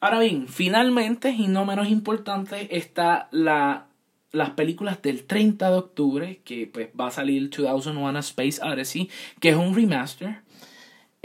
[0.01, 3.89] Ahora bien, finalmente y no menos importante está la,
[4.33, 9.11] las películas del 30 de octubre, que pues va a salir 2001 A Space Odyssey,
[9.39, 10.39] que es un remaster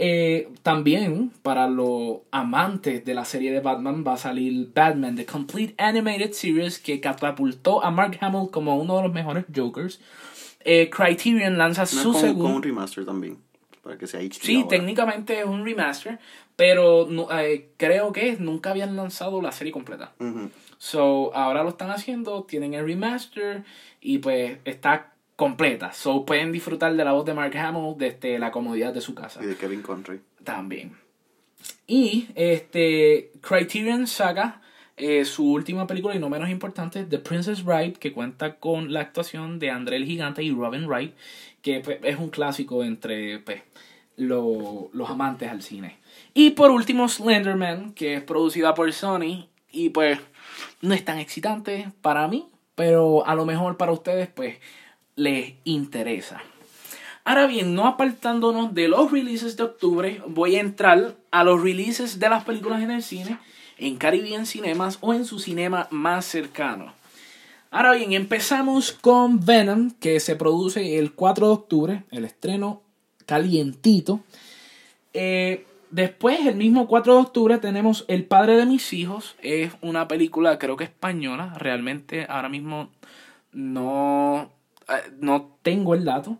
[0.04, 5.24] eh, también para los amantes de la serie de Batman va a salir Batman, The
[5.24, 10.00] Complete Animated Series, que catapultó a Mark Hamill como uno de los mejores Jokers.
[10.64, 12.56] Eh, Criterion lanza su segundo.
[12.56, 13.38] un remaster también,
[13.84, 16.18] para que sea Sí, técnicamente es un remaster,
[16.56, 20.14] pero eh, creo que nunca habían lanzado la serie completa.
[20.78, 23.62] So, ahora lo están haciendo, tienen el remaster
[24.00, 25.11] y pues está
[25.42, 25.92] completa.
[25.92, 29.42] So pueden disfrutar de la voz de Mark Hamill desde la comodidad de su casa.
[29.42, 30.20] Y de Kevin Conroy.
[30.44, 30.96] También.
[31.84, 34.62] Y este Criterion saca
[34.96, 39.00] eh, su última película y no menos importante, The Princess Bride, que cuenta con la
[39.00, 41.12] actuación de André el Gigante y Robin Wright,
[41.60, 43.62] que pues, es un clásico entre pues,
[44.16, 45.98] los amantes al cine.
[46.34, 50.20] Y por último, Slenderman, que es producida por Sony y pues
[50.82, 54.58] no es tan excitante para mí, pero a lo mejor para ustedes pues
[55.16, 56.42] les interesa.
[57.24, 62.18] Ahora bien, no apartándonos de los releases de octubre, voy a entrar a los releases
[62.18, 63.38] de las películas en el cine,
[63.78, 66.92] en Caribbean Cinemas o en su cinema más cercano.
[67.70, 72.82] Ahora bien, empezamos con Venom, que se produce el 4 de octubre, el estreno
[73.24, 74.20] calientito.
[75.14, 79.36] Eh, después, el mismo 4 de octubre, tenemos El padre de mis hijos.
[79.40, 81.54] Es una película, creo que española.
[81.56, 82.90] Realmente ahora mismo
[83.52, 84.50] no,
[85.20, 86.38] no tengo el dato.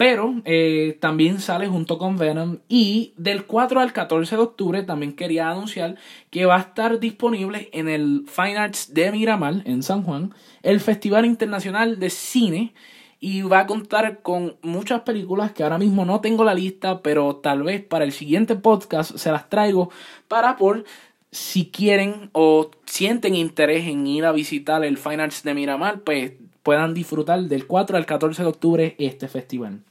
[0.00, 2.60] Pero eh, también sale junto con Venom.
[2.68, 5.96] Y del 4 al 14 de octubre también quería anunciar
[6.30, 10.80] que va a estar disponible en el Fine Arts de Miramar, en San Juan, el
[10.80, 12.72] Festival Internacional de Cine.
[13.20, 17.36] Y va a contar con muchas películas que ahora mismo no tengo la lista, pero
[17.36, 19.90] tal vez para el siguiente podcast se las traigo
[20.28, 20.86] para por
[21.30, 26.32] si quieren o sienten interés en ir a visitar el Fine Arts de Miramar, pues
[26.70, 29.82] puedan disfrutar del 4 al 14 de octubre este festival.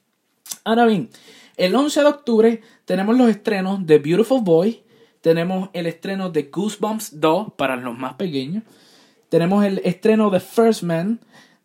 [0.64, 1.10] Ahora bien,
[1.58, 4.82] el 11 de octubre tenemos los estrenos de Beautiful Boy,
[5.20, 8.64] tenemos el estreno de Goosebumps 2 para los más pequeños,
[9.28, 11.20] tenemos el estreno de First Man,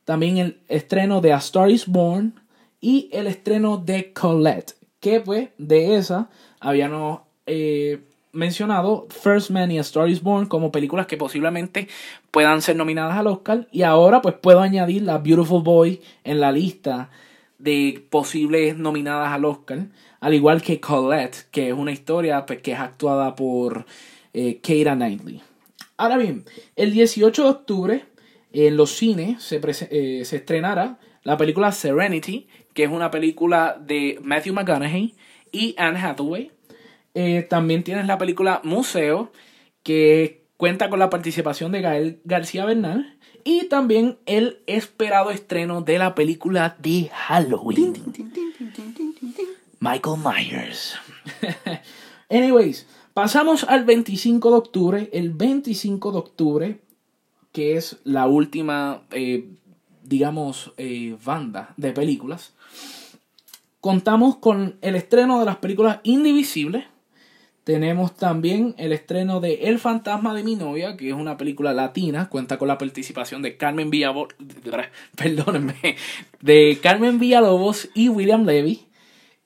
[0.05, 2.35] también el estreno de A Star is Born
[2.81, 8.03] y el estreno de Colette, que pues de esa habíamos eh,
[8.35, 11.89] mencionado First Man y A Star is Born como películas que posiblemente
[12.31, 16.53] puedan ser nominadas al Oscar y ahora pues puedo añadir la Beautiful Boy en la
[16.53, 17.11] lista
[17.59, 19.87] de posibles nominadas al Oscar,
[20.21, 23.87] al igual que Colette, que es una historia pues, que es actuada por
[24.33, 25.41] eh, Keira Knightley.
[25.97, 26.45] Ahora bien,
[26.77, 28.05] el 18 de octubre
[28.53, 34.19] en los cines se, eh, se estrenará la película Serenity, que es una película de
[34.23, 35.15] Matthew McConaughey
[35.53, 36.51] y Anne Hathaway.
[37.15, 39.33] Eh, también tienes la película Museo,
[39.83, 43.17] que cuenta con la participación de Gael García Bernal.
[43.45, 47.95] Y también el esperado estreno de la película de Halloween.
[49.81, 50.95] Michael Myers.
[52.31, 55.11] Anyways, pasamos al 25 de octubre.
[55.13, 56.81] El 25 de octubre,
[57.53, 59.47] que es la última, eh,
[60.03, 62.55] digamos, eh, banda de películas.
[63.81, 66.87] Contamos con el estreno de las películas Indivisibles
[67.65, 72.29] tenemos también el estreno de El fantasma de mi novia, que es una película latina,
[72.29, 74.35] cuenta con la participación de Carmen Villalobos,
[75.17, 75.97] perdónenme,
[76.43, 78.87] de Carmen Villalobos y William Levy.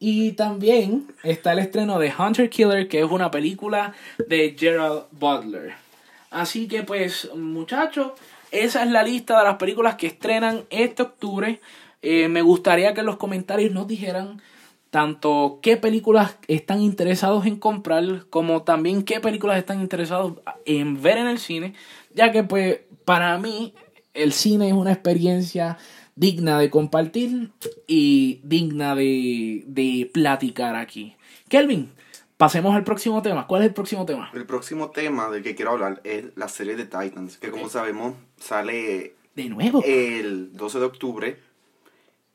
[0.00, 3.94] Y también está el estreno de Hunter Killer, que es una película
[4.28, 5.74] de Gerald Butler.
[6.30, 8.12] Así que pues muchachos,
[8.50, 11.60] esa es la lista de las películas que estrenan este octubre.
[12.02, 14.40] Eh, me gustaría que en los comentarios nos dijeran
[14.90, 21.18] tanto qué películas están interesados en comprar como también qué películas están interesados en ver
[21.18, 21.74] en el cine,
[22.14, 23.74] ya que pues para mí
[24.14, 25.78] el cine es una experiencia
[26.16, 27.52] digna de compartir
[27.86, 31.16] y digna de, de platicar aquí.
[31.48, 31.92] Kelvin,
[32.36, 33.46] pasemos al próximo tema.
[33.46, 34.30] ¿Cuál es el próximo tema?
[34.34, 38.14] El próximo tema del que quiero hablar es la serie de Titans, que como sabemos
[38.38, 41.38] sale de nuevo el 12 de octubre.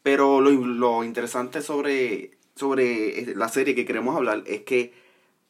[0.01, 4.93] Pero lo, lo interesante sobre sobre eh, la serie que queremos hablar es que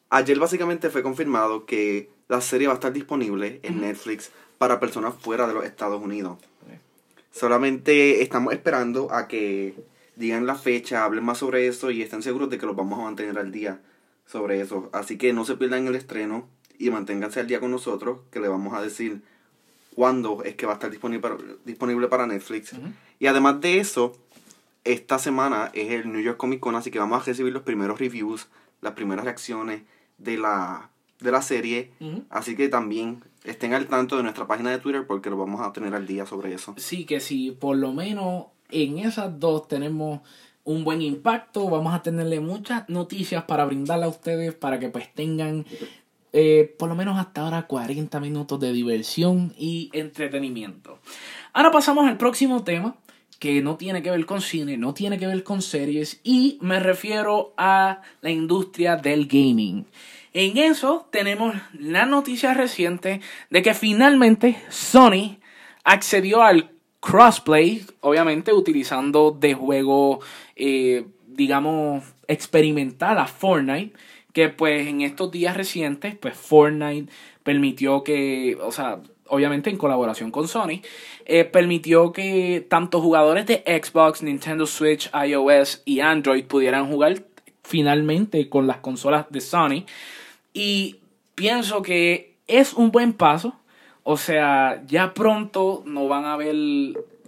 [0.09, 5.13] ayer básicamente fue confirmado que la serie va a estar disponible en Netflix para personas
[5.19, 6.37] fuera de los Estados Unidos.
[7.31, 9.73] Solamente estamos esperando a que
[10.15, 13.03] digan la fecha, hablen más sobre eso y estén seguros de que los vamos a
[13.03, 13.81] mantener al día
[14.27, 14.89] sobre eso.
[14.93, 18.47] Así que no se pierdan el estreno y manténganse al día con nosotros, que le
[18.47, 19.21] vamos a decir
[19.95, 22.73] cuándo es que va a estar disponible para, disponible para Netflix.
[23.19, 24.15] Y además de eso,
[24.83, 27.99] esta semana es el New York Comic Con, así que vamos a recibir los primeros
[27.99, 28.47] reviews,
[28.81, 29.83] las primeras reacciones
[30.17, 31.91] de la, de la serie.
[32.29, 35.71] Así que también estén al tanto de nuestra página de Twitter porque lo vamos a
[35.71, 36.73] tener al día sobre eso.
[36.77, 40.21] Sí, que si por lo menos en esas dos tenemos
[40.65, 45.13] un buen impacto, vamos a tenerle muchas noticias para brindarle a ustedes para que pues
[45.13, 45.65] tengan
[46.31, 50.99] eh, por lo menos hasta ahora 40 minutos de diversión y entretenimiento.
[51.53, 52.95] Ahora pasamos al próximo tema
[53.43, 56.79] que no tiene que ver con cine, no tiene que ver con series y me
[56.79, 59.85] refiero a la industria del gaming.
[60.31, 65.39] En eso tenemos la noticia reciente de que finalmente Sony
[65.83, 70.21] accedió al crossplay, obviamente utilizando de juego,
[70.55, 73.91] eh, digamos, experimental a Fortnite,
[74.31, 77.11] que pues en estos días recientes, pues Fortnite
[77.43, 79.01] permitió que, o sea,
[79.33, 80.81] obviamente en colaboración con Sony,
[81.25, 87.23] eh, permitió que tanto jugadores de Xbox, Nintendo Switch, iOS y Android pudieran jugar
[87.63, 89.85] finalmente con las consolas de Sony.
[90.53, 90.97] Y
[91.33, 93.55] pienso que es un buen paso.
[94.03, 96.55] O sea, ya pronto no van a ver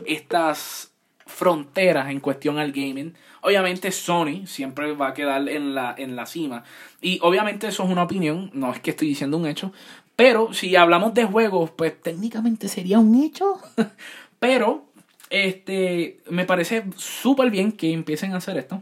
[0.06, 0.92] estas
[1.26, 3.16] fronteras en cuestión al gaming.
[3.42, 6.64] Obviamente Sony siempre va a quedar en la, en la cima.
[7.02, 9.72] Y obviamente eso es una opinión, no es que estoy diciendo un hecho.
[10.16, 13.60] Pero si hablamos de juegos, pues técnicamente sería un hecho.
[14.40, 14.86] pero
[15.30, 18.82] este me parece súper bien que empiecen a hacer esto.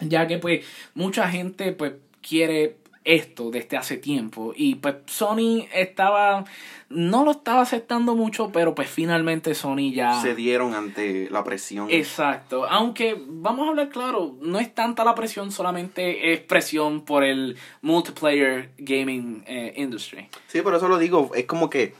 [0.00, 4.52] Ya que pues mucha gente pues quiere esto desde hace tiempo.
[4.56, 6.44] Y pues Sony estaba,
[6.88, 10.20] no lo estaba aceptando mucho, pero pues finalmente Sony ya...
[10.20, 11.88] Se dieron ante la presión.
[11.90, 12.66] Exacto.
[12.66, 17.56] Aunque, vamos a hablar claro, no es tanta la presión, solamente es presión por el
[17.82, 20.28] multiplayer gaming eh, industry.
[20.46, 21.94] Sí, por eso lo digo, es como que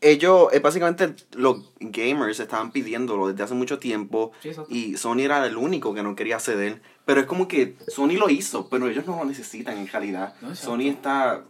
[0.00, 4.32] ellos, básicamente los gamers estaban pidiéndolo desde hace mucho tiempo
[4.68, 6.82] y Sony era el único que no quería ceder.
[7.06, 10.34] Pero es como que Sony lo hizo, pero ellos no lo necesitan en realidad.
[10.54, 11.44] Sony está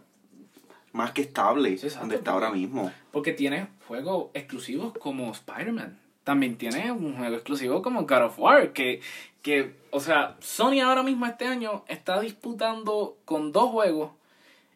[0.93, 2.91] más que estable donde está ahora mismo.
[3.11, 5.99] Porque tiene juegos exclusivos como Spider-Man.
[6.23, 8.71] También tiene un juego exclusivo como God of War.
[8.71, 9.01] Que,
[9.41, 14.11] que, o sea, Sony ahora mismo este año está disputando con dos juegos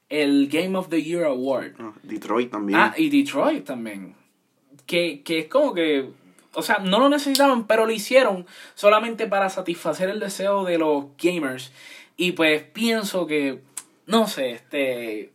[0.09, 1.75] el Game of the Year Award.
[1.79, 2.79] Ah, Detroit también.
[2.79, 4.15] Ah, y Detroit también.
[4.85, 6.09] Que, que es como que,
[6.53, 11.05] o sea, no lo necesitaban, pero lo hicieron solamente para satisfacer el deseo de los
[11.21, 11.71] gamers.
[12.17, 13.61] Y pues pienso que,
[14.05, 15.31] no sé, este,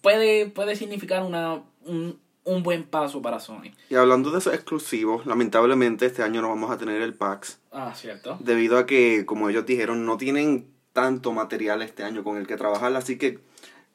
[0.00, 3.72] puede, puede significar una, un, un buen paso para Sony.
[3.88, 7.58] Y hablando de esos exclusivos, lamentablemente este año no vamos a tener el PAX.
[7.70, 8.36] Ah, cierto.
[8.40, 12.56] Debido a que, como ellos dijeron, no tienen tanto material este año con el que
[12.56, 13.38] trabajar, así que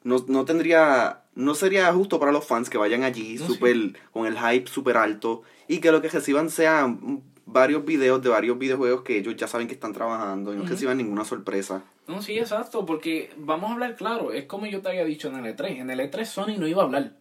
[0.02, 4.36] no, no tendría, no sería justo para los fans que vayan allí super, con el
[4.36, 9.18] hype súper alto y que lo que reciban sean varios videos de varios videojuegos que
[9.18, 11.84] ellos ya saben que están trabajando y no reciban ninguna sorpresa.
[12.08, 15.36] No, sí, exacto, porque vamos a hablar claro, es como yo te había dicho en
[15.36, 17.12] el E3, en el E3 Sony no iba a hablar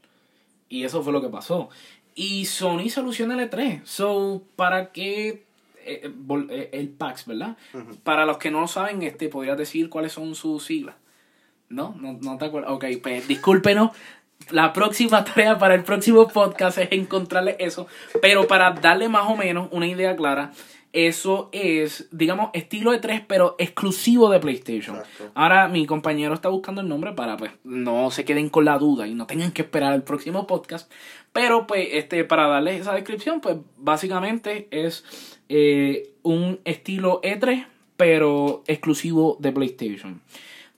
[0.67, 1.69] y eso fue lo que pasó.
[2.15, 5.43] Y Sony soluciona el E3, so, ¿para qué
[5.85, 6.11] eh, eh,
[6.49, 7.55] eh, el PAX, verdad?
[8.03, 10.95] Para los que no lo saben, este, podrías decir cuáles son sus siglas.
[11.69, 11.95] ¿No?
[11.99, 12.71] ¿No, no te acuerdas?
[12.71, 13.91] Ok, pues discúlpenos.
[14.51, 17.87] La próxima tarea para el próximo podcast es encontrarle eso.
[18.21, 20.51] Pero para darle más o menos una idea clara,
[20.93, 24.97] eso es, digamos, estilo de 3, pero exclusivo de PlayStation.
[25.35, 29.05] Ahora mi compañero está buscando el nombre para pues no se queden con la duda
[29.05, 30.91] y no tengan que esperar el próximo podcast.
[31.33, 35.03] Pero pues este, para darles esa descripción, pues básicamente es
[35.49, 40.21] eh, un estilo E3, pero exclusivo de PlayStation.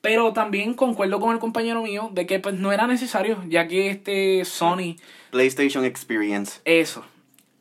[0.01, 3.89] Pero también concuerdo con el compañero mío de que pues no era necesario, ya que
[3.89, 4.95] este Sony...
[5.31, 6.61] PlayStation Experience.
[6.65, 7.03] Eso.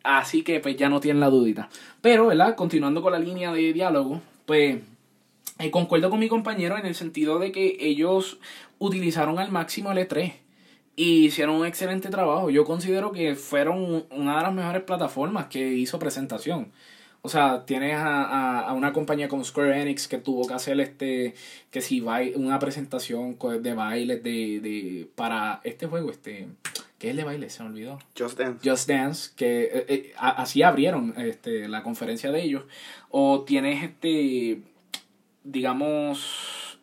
[0.05, 1.69] Así que pues ya no tienen la dudita.
[2.01, 2.55] Pero, ¿verdad?
[2.55, 4.79] Continuando con la línea de diálogo, pues
[5.59, 8.39] eh, concuerdo con mi compañero en el sentido de que ellos
[8.79, 10.35] utilizaron al máximo el E3
[10.95, 12.51] y hicieron un excelente trabajo.
[12.51, 16.73] Yo considero que fueron una de las mejores plataformas que hizo presentación.
[17.23, 21.35] O sea, tienes a, a, una compañía como Square Enix que tuvo que hacer este,
[21.71, 26.49] que si va una presentación de bailes de, de, para este juego, este,
[26.99, 27.51] ¿qué es el de baile?
[27.51, 27.99] Se me olvidó.
[28.17, 28.71] Just Dance.
[28.71, 32.65] Just Dance, que eh, eh, así abrieron este, la conferencia de ellos.
[33.11, 34.63] O tienes este,
[35.43, 36.79] digamos,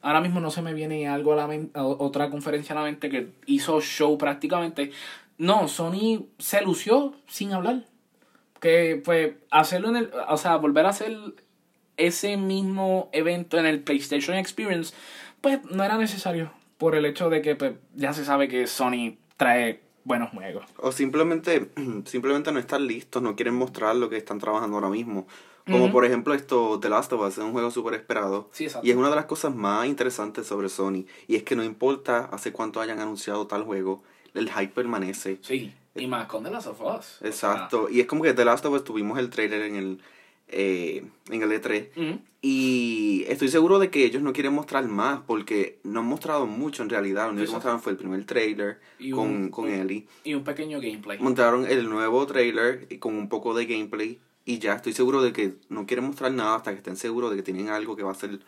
[0.00, 3.10] ahora mismo no se me viene algo a la mente, otra conferencia a la mente
[3.10, 4.92] que hizo show prácticamente.
[5.36, 7.84] No, Sony se lució sin hablar
[8.64, 11.18] que pues hacerlo en el, o sea, volver a hacer
[11.98, 14.94] ese mismo evento en el PlayStation Experience,
[15.42, 19.18] pues no era necesario por el hecho de que pues, ya se sabe que Sony
[19.36, 20.64] trae buenos juegos.
[20.78, 21.68] O simplemente,
[22.06, 25.26] simplemente no están listos, no quieren mostrar lo que están trabajando ahora mismo.
[25.66, 28.50] Como por ejemplo esto, The Last of Us, es un juego súper esperado.
[28.82, 31.04] y es una de las cosas más interesantes sobre Sony.
[31.26, 35.38] Y es que no importa hace cuánto hayan anunciado tal juego, el hype permanece.
[35.42, 35.72] Sí.
[35.94, 37.18] Y más con The Last of Us.
[37.22, 37.88] Exacto.
[37.88, 40.00] Y es como que The Last of Us tuvimos el trailer en el,
[40.48, 42.20] eh, en el E3.
[42.42, 46.82] Y estoy seguro de que ellos no quieren mostrar más porque no han mostrado mucho
[46.82, 47.26] en realidad.
[47.26, 48.80] Lo único que mostraron fue el primer trailer
[49.12, 50.06] con, con Ellie.
[50.24, 51.18] Y un pequeño gameplay.
[51.18, 54.20] Montaron el nuevo trailer con un poco de gameplay.
[54.44, 57.36] Y ya estoy seguro de que no quieren mostrar nada hasta que estén seguros de
[57.36, 58.40] que tienen algo que va a ser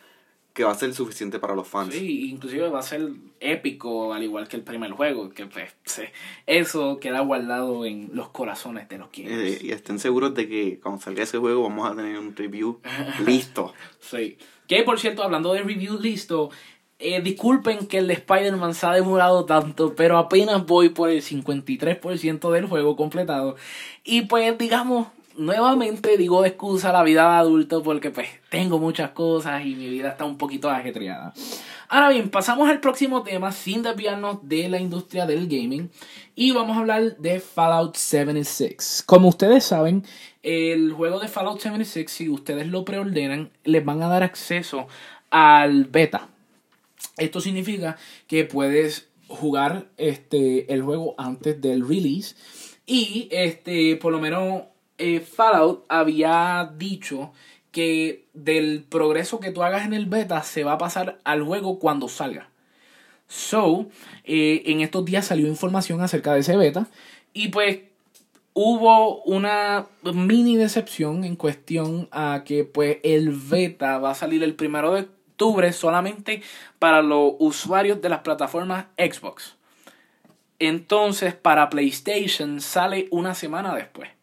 [0.56, 1.92] que va a ser suficiente para los fans.
[1.92, 5.74] Sí, inclusive va a ser épico, al igual que el primer juego, que pues,
[6.46, 9.38] eso queda guardado en los corazones de los quienes.
[9.38, 12.80] Eh, y estén seguros de que cuando salga ese juego vamos a tener un review
[13.26, 13.74] listo.
[14.00, 14.38] sí.
[14.66, 16.50] Que por cierto, hablando de review listo,
[16.98, 21.22] eh, disculpen que el de Spider-Man se ha demorado tanto, pero apenas voy por el
[21.22, 23.56] 53% del juego completado.
[24.04, 29.10] Y pues digamos, nuevamente digo de excusa la vida de adulto porque pues tengo muchas
[29.10, 31.32] cosas y mi vida está un poquito ajetreada.
[31.88, 35.90] Ahora bien, pasamos al próximo tema sin desviarnos de la industria del gaming
[36.34, 39.04] y vamos a hablar de Fallout 76.
[39.06, 40.04] Como ustedes saben,
[40.42, 44.88] el juego de Fallout 76, si ustedes lo preordenan, les van a dar acceso
[45.30, 46.28] al beta.
[47.18, 52.34] Esto significa que puedes jugar este, el juego antes del release
[52.84, 54.64] y este, por lo menos
[54.98, 57.32] eh, Fallout había dicho
[57.70, 61.78] que del progreso que tú hagas en el beta se va a pasar al juego
[61.78, 62.48] cuando salga.
[63.28, 63.88] So,
[64.24, 66.86] eh, en estos días salió información acerca de ese beta
[67.34, 67.80] y pues
[68.54, 74.54] hubo una mini decepción en cuestión a que pues el beta va a salir el
[74.54, 76.42] primero de octubre solamente
[76.78, 79.56] para los usuarios de las plataformas Xbox.
[80.58, 84.15] Entonces para PlayStation sale una semana después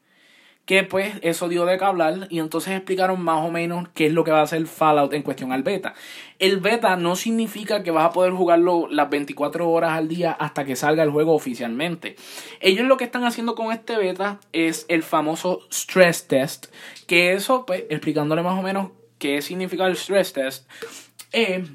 [0.65, 4.13] que pues eso dio de qué hablar y entonces explicaron más o menos qué es
[4.13, 5.93] lo que va a hacer Fallout en cuestión al beta.
[6.39, 10.63] El beta no significa que vas a poder jugarlo las 24 horas al día hasta
[10.63, 12.15] que salga el juego oficialmente.
[12.61, 16.67] Ellos lo que están haciendo con este beta es el famoso stress test,
[17.07, 20.69] que eso pues explicándole más o menos qué significa el stress test,
[21.33, 21.67] es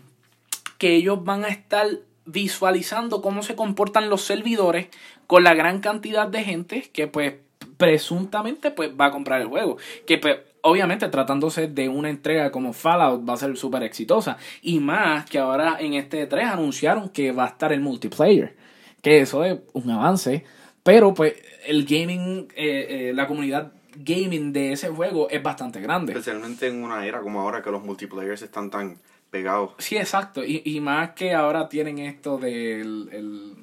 [0.79, 1.87] que ellos van a estar
[2.25, 4.89] visualizando cómo se comportan los servidores
[5.27, 7.35] con la gran cantidad de gente que pues
[7.79, 9.79] presuntamente pues va a comprar el juego.
[10.07, 14.37] Que pues, obviamente tratándose de una entrega como Fallout va a ser súper exitosa.
[14.61, 18.55] Y más que ahora en este 3 anunciaron que va a estar el multiplayer.
[19.01, 20.45] Que eso es un avance.
[20.83, 21.35] Pero pues
[21.67, 26.13] el gaming, eh, eh, la comunidad gaming de ese juego es bastante grande.
[26.13, 28.99] Especialmente en una era como ahora que los multiplayers están tan
[29.31, 29.73] pegados.
[29.79, 30.45] Sí, exacto.
[30.45, 33.09] Y, y más que ahora tienen esto del...
[33.13, 33.57] El,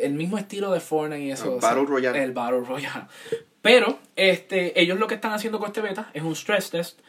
[0.00, 1.54] el mismo estilo de Fortnite y eso.
[1.54, 2.22] El Battle Royale.
[2.22, 3.06] El Battle Royale.
[3.62, 7.00] Pero este, ellos lo que están haciendo con este beta es un stress test.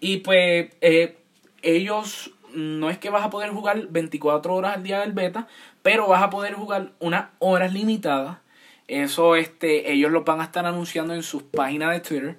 [0.00, 1.16] Y pues eh,
[1.62, 5.48] ellos no es que vas a poder jugar 24 horas al día del beta,
[5.82, 8.38] pero vas a poder jugar unas horas limitadas.
[8.86, 12.38] Eso este, ellos lo van a estar anunciando en sus páginas de Twitter.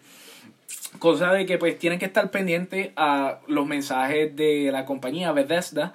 [0.98, 5.94] Cosa de que pues tienen que estar pendientes a los mensajes de la compañía Bethesda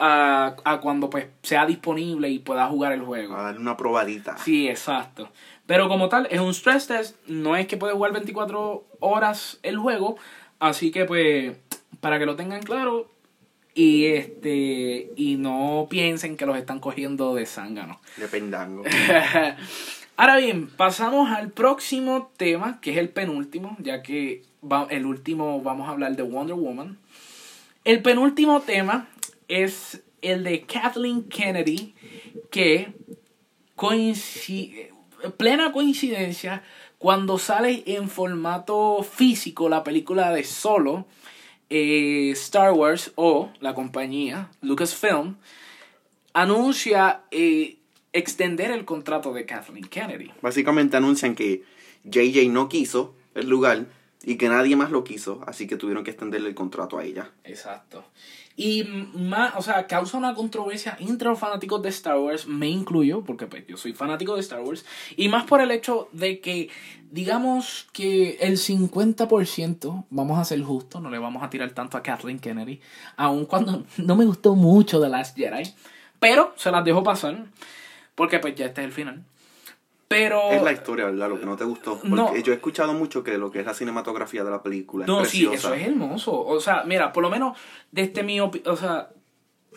[0.00, 3.36] a, a, cuando pues sea disponible y pueda jugar el juego.
[3.36, 4.38] A darle una probadita.
[4.38, 5.28] Sí, exacto.
[5.66, 9.78] Pero como tal, es un stress test, no es que puede jugar 24 horas el
[9.78, 10.16] juego,
[10.58, 11.56] así que pues
[12.00, 13.08] para que lo tengan claro
[13.74, 18.00] y este y no piensen que los están cogiendo de zángano.
[18.16, 18.82] De pendango.
[20.16, 25.62] Ahora bien, pasamos al próximo tema, que es el penúltimo, ya que va, el último
[25.62, 26.98] vamos a hablar de Wonder Woman.
[27.84, 29.08] El penúltimo tema
[29.50, 31.94] es el de Kathleen Kennedy,
[32.50, 32.94] que
[33.74, 34.92] coincide,
[35.36, 36.62] plena coincidencia,
[36.98, 41.06] cuando sale en formato físico la película de Solo,
[41.68, 45.36] eh, Star Wars o la compañía Lucasfilm
[46.32, 47.78] anuncia eh,
[48.12, 50.30] extender el contrato de Kathleen Kennedy.
[50.42, 51.64] Básicamente anuncian que
[52.04, 53.86] JJ no quiso el lugar
[54.22, 57.30] y que nadie más lo quiso, así que tuvieron que extenderle el contrato a ella.
[57.44, 58.04] Exacto.
[58.62, 58.84] Y
[59.14, 63.46] más, o sea, causa una controversia entre los fanáticos de Star Wars, me incluyo, porque
[63.46, 64.84] pues, yo soy fanático de Star Wars,
[65.16, 66.68] y más por el hecho de que,
[67.10, 72.02] digamos que el 50%, vamos a ser justos, no le vamos a tirar tanto a
[72.02, 72.82] Kathleen Kennedy,
[73.16, 75.62] aun cuando no me gustó mucho The Last Jedi,
[76.18, 77.46] pero se las dejo pasar,
[78.14, 79.24] porque pues ya este es el final.
[80.10, 80.50] Pero.
[80.50, 81.28] Es la historia, ¿verdad?
[81.28, 82.00] Lo que no te gustó.
[82.00, 85.06] Porque yo he escuchado mucho que lo que es la cinematografía de la película.
[85.06, 86.44] No, sí, eso es hermoso.
[86.44, 87.56] O sea, mira, por lo menos
[87.92, 89.10] desde mi O sea,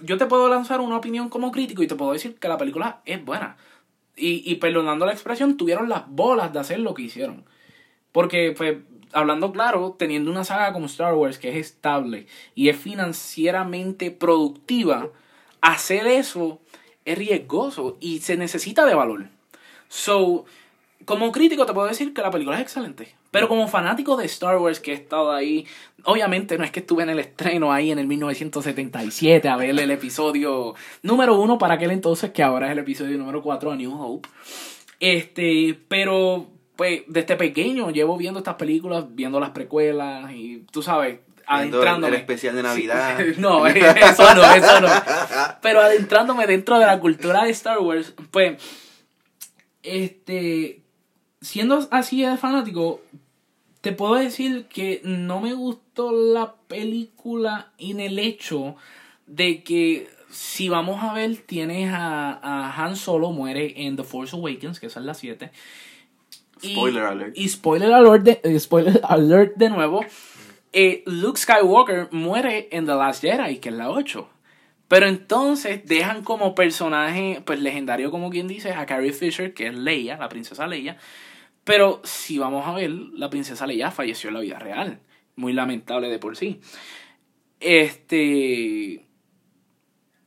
[0.02, 3.04] yo te puedo lanzar una opinión como crítico y te puedo decir que la película
[3.06, 3.58] es buena.
[4.16, 7.46] Y, y perdonando la expresión, tuvieron las bolas de hacer lo que hicieron.
[8.12, 8.78] Porque, pues,
[9.12, 12.26] hablando claro, teniendo una saga como Star Wars que es estable
[12.56, 15.10] y es financieramente productiva,
[15.62, 16.60] hacer eso
[17.06, 19.28] es riesgoso y se necesita de valor.
[19.94, 20.46] So,
[21.06, 23.14] como crítico te puedo decir que la película es excelente.
[23.30, 25.68] Pero como fanático de Star Wars que he estado ahí,
[26.04, 29.91] obviamente no es que estuve en el estreno ahí en el 1977 a ver el
[29.91, 30.74] episodio
[31.04, 34.28] número uno para aquel entonces, que ahora es el episodio número cuatro a New Hope.
[35.00, 41.20] Este, pero pues desde pequeño llevo viendo estas películas, viendo las precuelas y tú sabes,
[41.46, 42.08] adentrándome.
[42.08, 43.20] El especial de Navidad.
[43.38, 44.89] no, eso no, eso no.
[45.62, 48.58] Pero adentrándome dentro de la cultura de Star Wars, pues
[49.84, 50.82] este,
[51.42, 53.02] siendo así de fanático,
[53.82, 58.76] te puedo decir que no me gustó la película en el hecho
[59.28, 64.36] de que si vamos a ver, tienes a, a Han Solo muere en The Force
[64.36, 65.52] Awakens, que esa es la 7.
[66.64, 67.38] Spoiler alert.
[67.38, 70.04] Y spoiler alert de, eh, spoiler alert de nuevo.
[70.72, 74.28] eh, Luke Skywalker muere en The Last Jedi, que es la 8.
[74.88, 79.74] Pero entonces dejan como personaje, pues legendario como quien dice, a Carrie Fisher, que es
[79.74, 80.98] Leia, la princesa Leia.
[81.64, 85.00] Pero si vamos a ver, la princesa Leia falleció en la vida real.
[85.36, 86.60] Muy lamentable de por sí.
[87.60, 89.06] Este.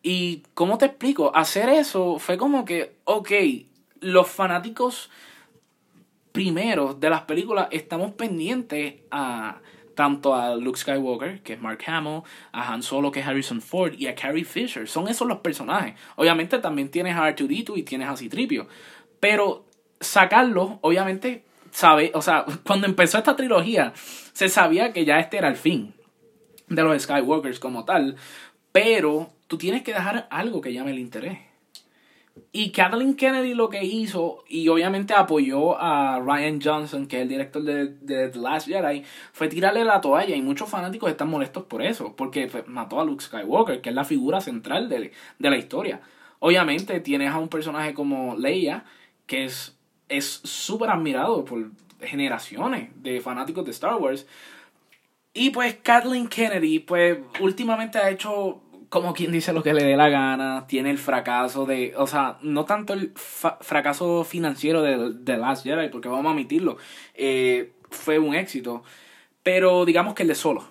[0.02, 1.34] Y, ¿cómo te explico?
[1.34, 3.30] Hacer eso fue como que, ok,
[4.00, 5.10] los fanáticos
[6.32, 9.60] primeros de las películas estamos pendientes a
[9.96, 12.22] tanto a Luke Skywalker, que es Mark Hamill,
[12.52, 14.86] a Han Solo, que es Harrison Ford, y a Carrie Fisher.
[14.86, 15.94] Son esos los personajes.
[16.14, 18.68] Obviamente también tienes a R2D2 y tienes a Citripio.
[19.18, 19.64] Pero
[19.98, 25.48] sacarlos, obviamente, sabe, o sea, cuando empezó esta trilogía, se sabía que ya este era
[25.48, 25.94] el fin
[26.68, 28.16] de los Skywalkers como tal.
[28.70, 31.38] Pero tú tienes que dejar algo que llame el interés.
[32.52, 37.28] Y Kathleen Kennedy lo que hizo, y obviamente apoyó a Ryan Johnson, que es el
[37.28, 40.34] director de, de The Last Jedi, fue tirarle la toalla.
[40.34, 44.04] Y muchos fanáticos están molestos por eso, porque mató a Luke Skywalker, que es la
[44.04, 46.00] figura central de, de la historia.
[46.38, 48.84] Obviamente tienes a un personaje como Leia,
[49.26, 49.76] que es
[50.08, 51.70] es súper admirado por
[52.00, 54.26] generaciones de fanáticos de Star Wars.
[55.32, 59.96] Y pues Kathleen Kennedy, pues últimamente ha hecho como quien dice lo que le dé
[59.96, 65.12] la gana, tiene el fracaso de, o sea, no tanto el fa- fracaso financiero de
[65.24, 66.76] The Last Jedi, porque vamos a admitirlo,
[67.14, 68.82] eh, fue un éxito,
[69.42, 70.64] pero digamos que el de Solo,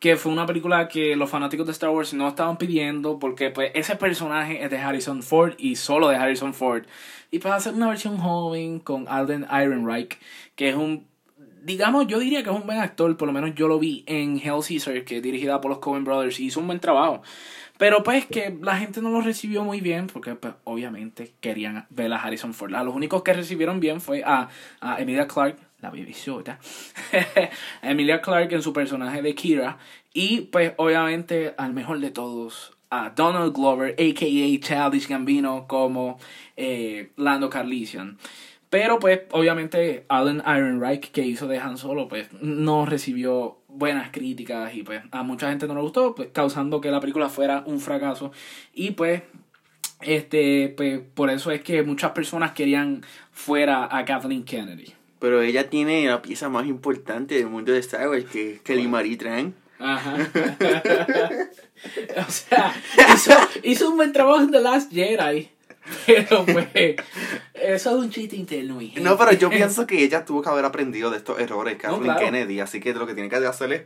[0.00, 3.70] que fue una película que los fanáticos de Star Wars no estaban pidiendo, porque pues
[3.74, 6.84] ese personaje es de Harrison Ford y solo de Harrison Ford,
[7.30, 10.18] y pues hacer una versión joven con Alden Ehrenreich,
[10.56, 11.06] que es un
[11.64, 14.38] digamos, yo diría que es un buen actor, por lo menos yo lo vi en
[14.38, 17.22] Hell Caesar, que es dirigida por los Coen Brothers, y hizo un buen trabajo.
[17.78, 22.12] Pero pues que la gente no lo recibió muy bien, porque pues obviamente querían ver
[22.12, 22.74] a Harrison Ford.
[22.74, 24.48] A los únicos que recibieron bien fue a,
[24.80, 26.60] a Emilia Clarke, la bebisota,
[27.82, 29.78] Emilia Clarke en su personaje de Kira,
[30.12, 34.60] y pues obviamente al mejor de todos, a Donald Glover, a.k.a.
[34.60, 36.18] Childish Gambino, como
[36.56, 38.18] eh, Lando Carlisian.
[38.72, 44.74] Pero pues obviamente Alan Ehrenreich que hizo de Han Solo pues no recibió buenas críticas
[44.74, 47.80] y pues a mucha gente no le gustó, pues causando que la película fuera un
[47.80, 48.32] fracaso
[48.72, 49.24] y pues
[50.00, 54.94] este pues por eso es que muchas personas querían fuera a Kathleen Kennedy.
[55.18, 58.88] Pero ella tiene la pieza más importante del mundo de Star Wars, que es Kelly
[58.88, 59.54] Marie Tran.
[59.80, 60.16] Ajá.
[62.26, 62.74] o sea,
[63.14, 65.50] hizo, hizo un buen trabajo en The Last Jedi.
[66.06, 66.68] Pero pues,
[67.54, 68.76] eso es un chiste interno.
[68.76, 72.04] mi No, pero yo pienso que ella tuvo que haber aprendido de estos errores, Kathleen
[72.04, 72.20] claro.
[72.20, 72.60] Kennedy.
[72.60, 73.82] Así que lo que tiene que hacer es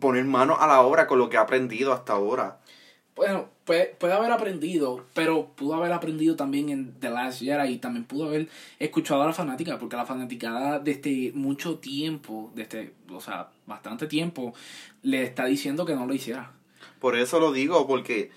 [0.00, 2.58] poner mano a la obra con lo que ha aprendido hasta ahora.
[3.14, 7.78] Bueno, puede, puede haber aprendido, pero pudo haber aprendido también en The Last Jedi y
[7.78, 8.48] también pudo haber
[8.78, 14.54] escuchado a la fanática, porque la fanaticada desde mucho tiempo, desde, o sea, bastante tiempo,
[15.02, 16.52] le está diciendo que no lo hiciera.
[17.00, 18.30] Por eso lo digo, porque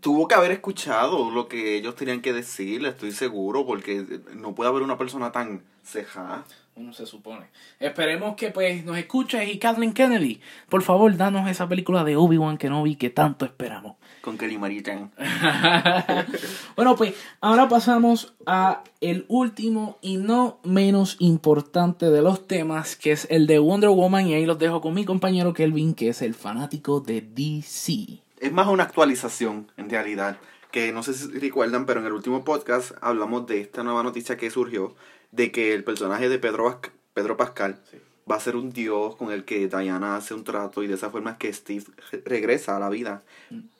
[0.00, 4.70] tuvo que haber escuchado lo que ellos tenían que decir, estoy seguro, porque no puede
[4.70, 6.44] haber una persona tan ceja.
[6.76, 7.46] Uno se supone.
[7.80, 12.56] Esperemos que pues nos escuches y Kathleen Kennedy, por favor, danos esa película de Obi-Wan
[12.56, 13.96] Kenobi que tanto esperamos.
[14.20, 15.10] Con Kelly Marie Tran.
[16.76, 23.10] bueno, pues ahora pasamos a el último y no menos importante de los temas, que
[23.10, 26.22] es el de Wonder Woman y ahí los dejo con mi compañero Kelvin, que es
[26.22, 28.27] el fanático de DC.
[28.40, 30.38] Es más una actualización, en realidad.
[30.70, 34.36] Que no sé si recuerdan, pero en el último podcast hablamos de esta nueva noticia
[34.36, 34.94] que surgió
[35.32, 36.80] de que el personaje de Pedro,
[37.14, 37.98] Pedro Pascal Sí.
[38.30, 41.08] va a ser un dios con el que Diana hace un trato y de esa
[41.10, 43.22] forma es que Steve re- regresa a la vida.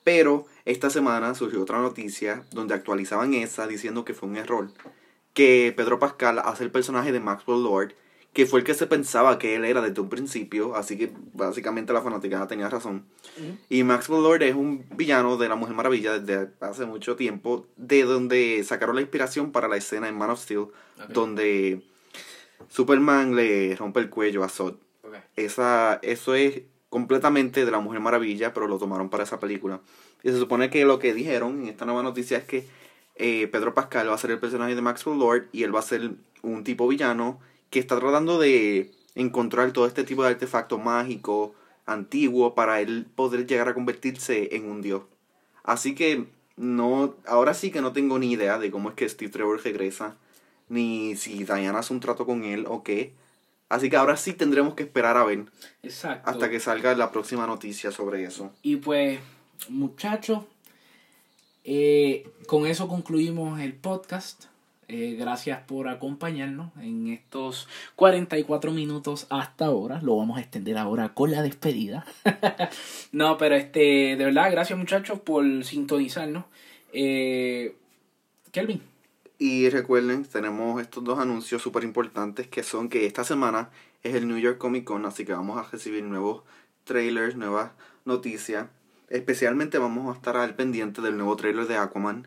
[0.02, 4.70] Pero esta semana surgió otra noticia donde actualizaban esa diciendo que fue un error.
[5.34, 7.92] Que Pedro Pascal hace el personaje de Maxwell Lord,
[8.38, 11.92] que fue el que se pensaba que él era desde un principio, así que básicamente
[11.92, 13.04] la fanaticada tenía razón.
[13.68, 18.04] Y Maxwell Lord es un villano de la Mujer Maravilla desde hace mucho tiempo, de
[18.04, 20.68] donde sacaron la inspiración para la escena en Man of Steel,
[21.08, 21.82] donde
[22.68, 24.76] Superman le rompe el cuello a Zod.
[25.34, 29.80] Esa, eso es completamente de la Mujer Maravilla, pero lo tomaron para esa película.
[30.22, 32.68] Y se supone que lo que dijeron en esta nueva noticia es que
[33.16, 35.82] eh, Pedro Pascal va a ser el personaje de Maxwell Lord y él va a
[35.82, 36.12] ser
[36.42, 37.40] un tipo villano
[37.70, 41.54] que está tratando de encontrar todo este tipo de artefacto mágico,
[41.86, 45.02] antiguo, para él poder llegar a convertirse en un dios.
[45.64, 49.30] Así que no, ahora sí que no tengo ni idea de cómo es que Steve
[49.30, 50.16] Trevor regresa,
[50.68, 53.12] ni si Diana hace un trato con él o qué.
[53.68, 55.44] Así que ahora sí tendremos que esperar a ver
[55.82, 56.30] Exacto.
[56.30, 58.50] hasta que salga la próxima noticia sobre eso.
[58.62, 59.20] Y pues
[59.68, 60.44] muchachos,
[61.64, 64.44] eh, con eso concluimos el podcast.
[64.90, 70.00] Eh, gracias por acompañarnos en estos 44 minutos hasta ahora.
[70.00, 72.06] Lo vamos a extender ahora con la despedida.
[73.12, 76.46] no, pero este, de verdad, gracias muchachos por sintonizarnos.
[76.94, 77.76] Eh,
[78.50, 78.80] Kelvin.
[79.38, 83.68] Y recuerden, tenemos estos dos anuncios súper importantes que son que esta semana
[84.02, 86.44] es el New York Comic Con, así que vamos a recibir nuevos
[86.84, 87.72] trailers, nuevas
[88.06, 88.68] noticias.
[89.10, 92.26] Especialmente vamos a estar al pendiente del nuevo trailer de Aquaman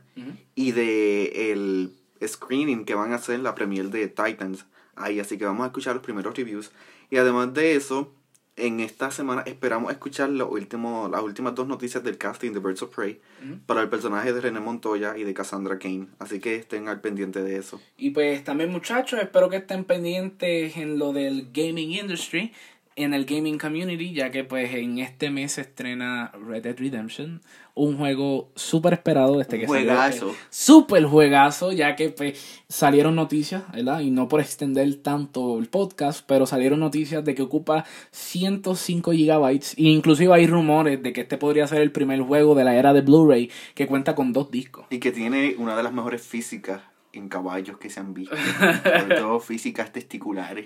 [0.55, 1.93] y de el
[2.25, 4.65] screening que van a hacer la premier de Titans
[4.95, 6.71] ahí, así que vamos a escuchar los primeros reviews.
[7.09, 8.13] Y además de eso,
[8.57, 12.81] en esta semana esperamos escuchar lo último, las últimas dos noticias del casting de Birds
[12.83, 13.19] of Prey
[13.65, 16.07] para el personaje de René Montoya y de Cassandra Kane.
[16.19, 17.81] Así que estén al pendiente de eso.
[17.97, 22.53] Y pues también muchachos, espero que estén pendientes en lo del gaming industry
[22.95, 27.41] en el gaming community, ya que pues en este mes se estrena Red Dead Redemption,
[27.73, 30.35] un juego súper esperado desde que juegazo.
[30.49, 34.01] Súper juegazo, ya que pues salieron noticias, ¿verdad?
[34.01, 39.73] Y no por extender tanto el podcast, pero salieron noticias de que ocupa 105 gigabytes
[39.77, 42.93] e inclusive hay rumores de que este podría ser el primer juego de la era
[42.93, 44.85] de Blu-ray que cuenta con dos discos.
[44.89, 46.81] Y que tiene una de las mejores físicas
[47.13, 48.35] en caballos que se han visto.
[48.83, 50.65] Sobre todo físicas testiculares.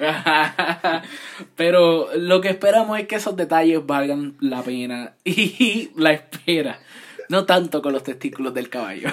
[1.55, 6.79] Pero lo que esperamos es que esos detalles valgan la pena y la espera.
[7.27, 9.09] No tanto con los testículos del caballo.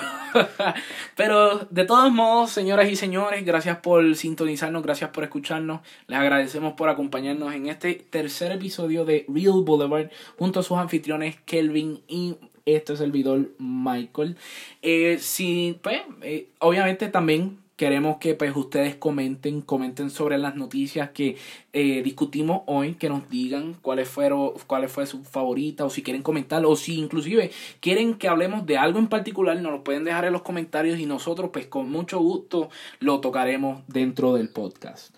[1.16, 5.80] Pero de todos modos, señoras y señores, gracias por sintonizarnos, gracias por escucharnos.
[6.08, 11.36] Les agradecemos por acompañarnos en este tercer episodio de Real Boulevard junto a sus anfitriones
[11.46, 12.36] Kelvin y
[12.66, 14.36] este servidor Michael.
[14.82, 21.10] Eh, si, pues, eh, obviamente también queremos que pues ustedes comenten, comenten sobre las noticias
[21.10, 21.36] que
[21.72, 26.22] eh, discutimos hoy, que nos digan cuáles fueron, cuál fue su favorita, o si quieren
[26.22, 27.50] comentar, o si inclusive
[27.80, 31.06] quieren que hablemos de algo en particular, nos lo pueden dejar en los comentarios y
[31.06, 35.12] nosotros pues con mucho gusto lo tocaremos dentro del podcast.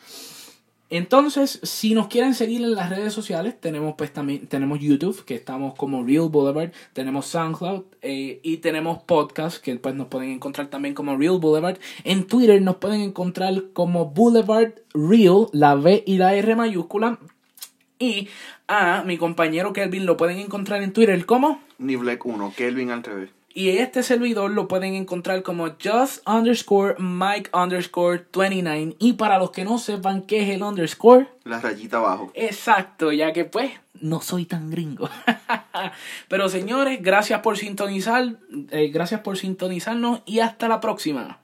[0.97, 5.35] Entonces, si nos quieren seguir en las redes sociales, tenemos pues también tenemos YouTube, que
[5.35, 10.69] estamos como Real Boulevard, tenemos SoundCloud eh, y tenemos podcast, que pues nos pueden encontrar
[10.69, 11.79] también como Real Boulevard.
[12.05, 17.19] En Twitter nos pueden encontrar como Boulevard Real, la B y la R mayúscula.
[17.99, 18.29] Y
[18.69, 23.31] a mi compañero Kelvin lo pueden encontrar en Twitter como Niblek1, Kelvin al revés.
[23.57, 28.97] Y este servidor lo pueden encontrar como just underscore Mike underscore 29.
[28.99, 31.29] Y para los que no sepan qué es el underscore.
[31.45, 32.33] La rayita abajo.
[32.35, 35.09] Exacto, ya que pues no soy tan gringo.
[36.29, 38.39] Pero señores, gracias por sintonizar.
[38.71, 41.44] Eh, gracias por sintonizarnos y hasta la próxima.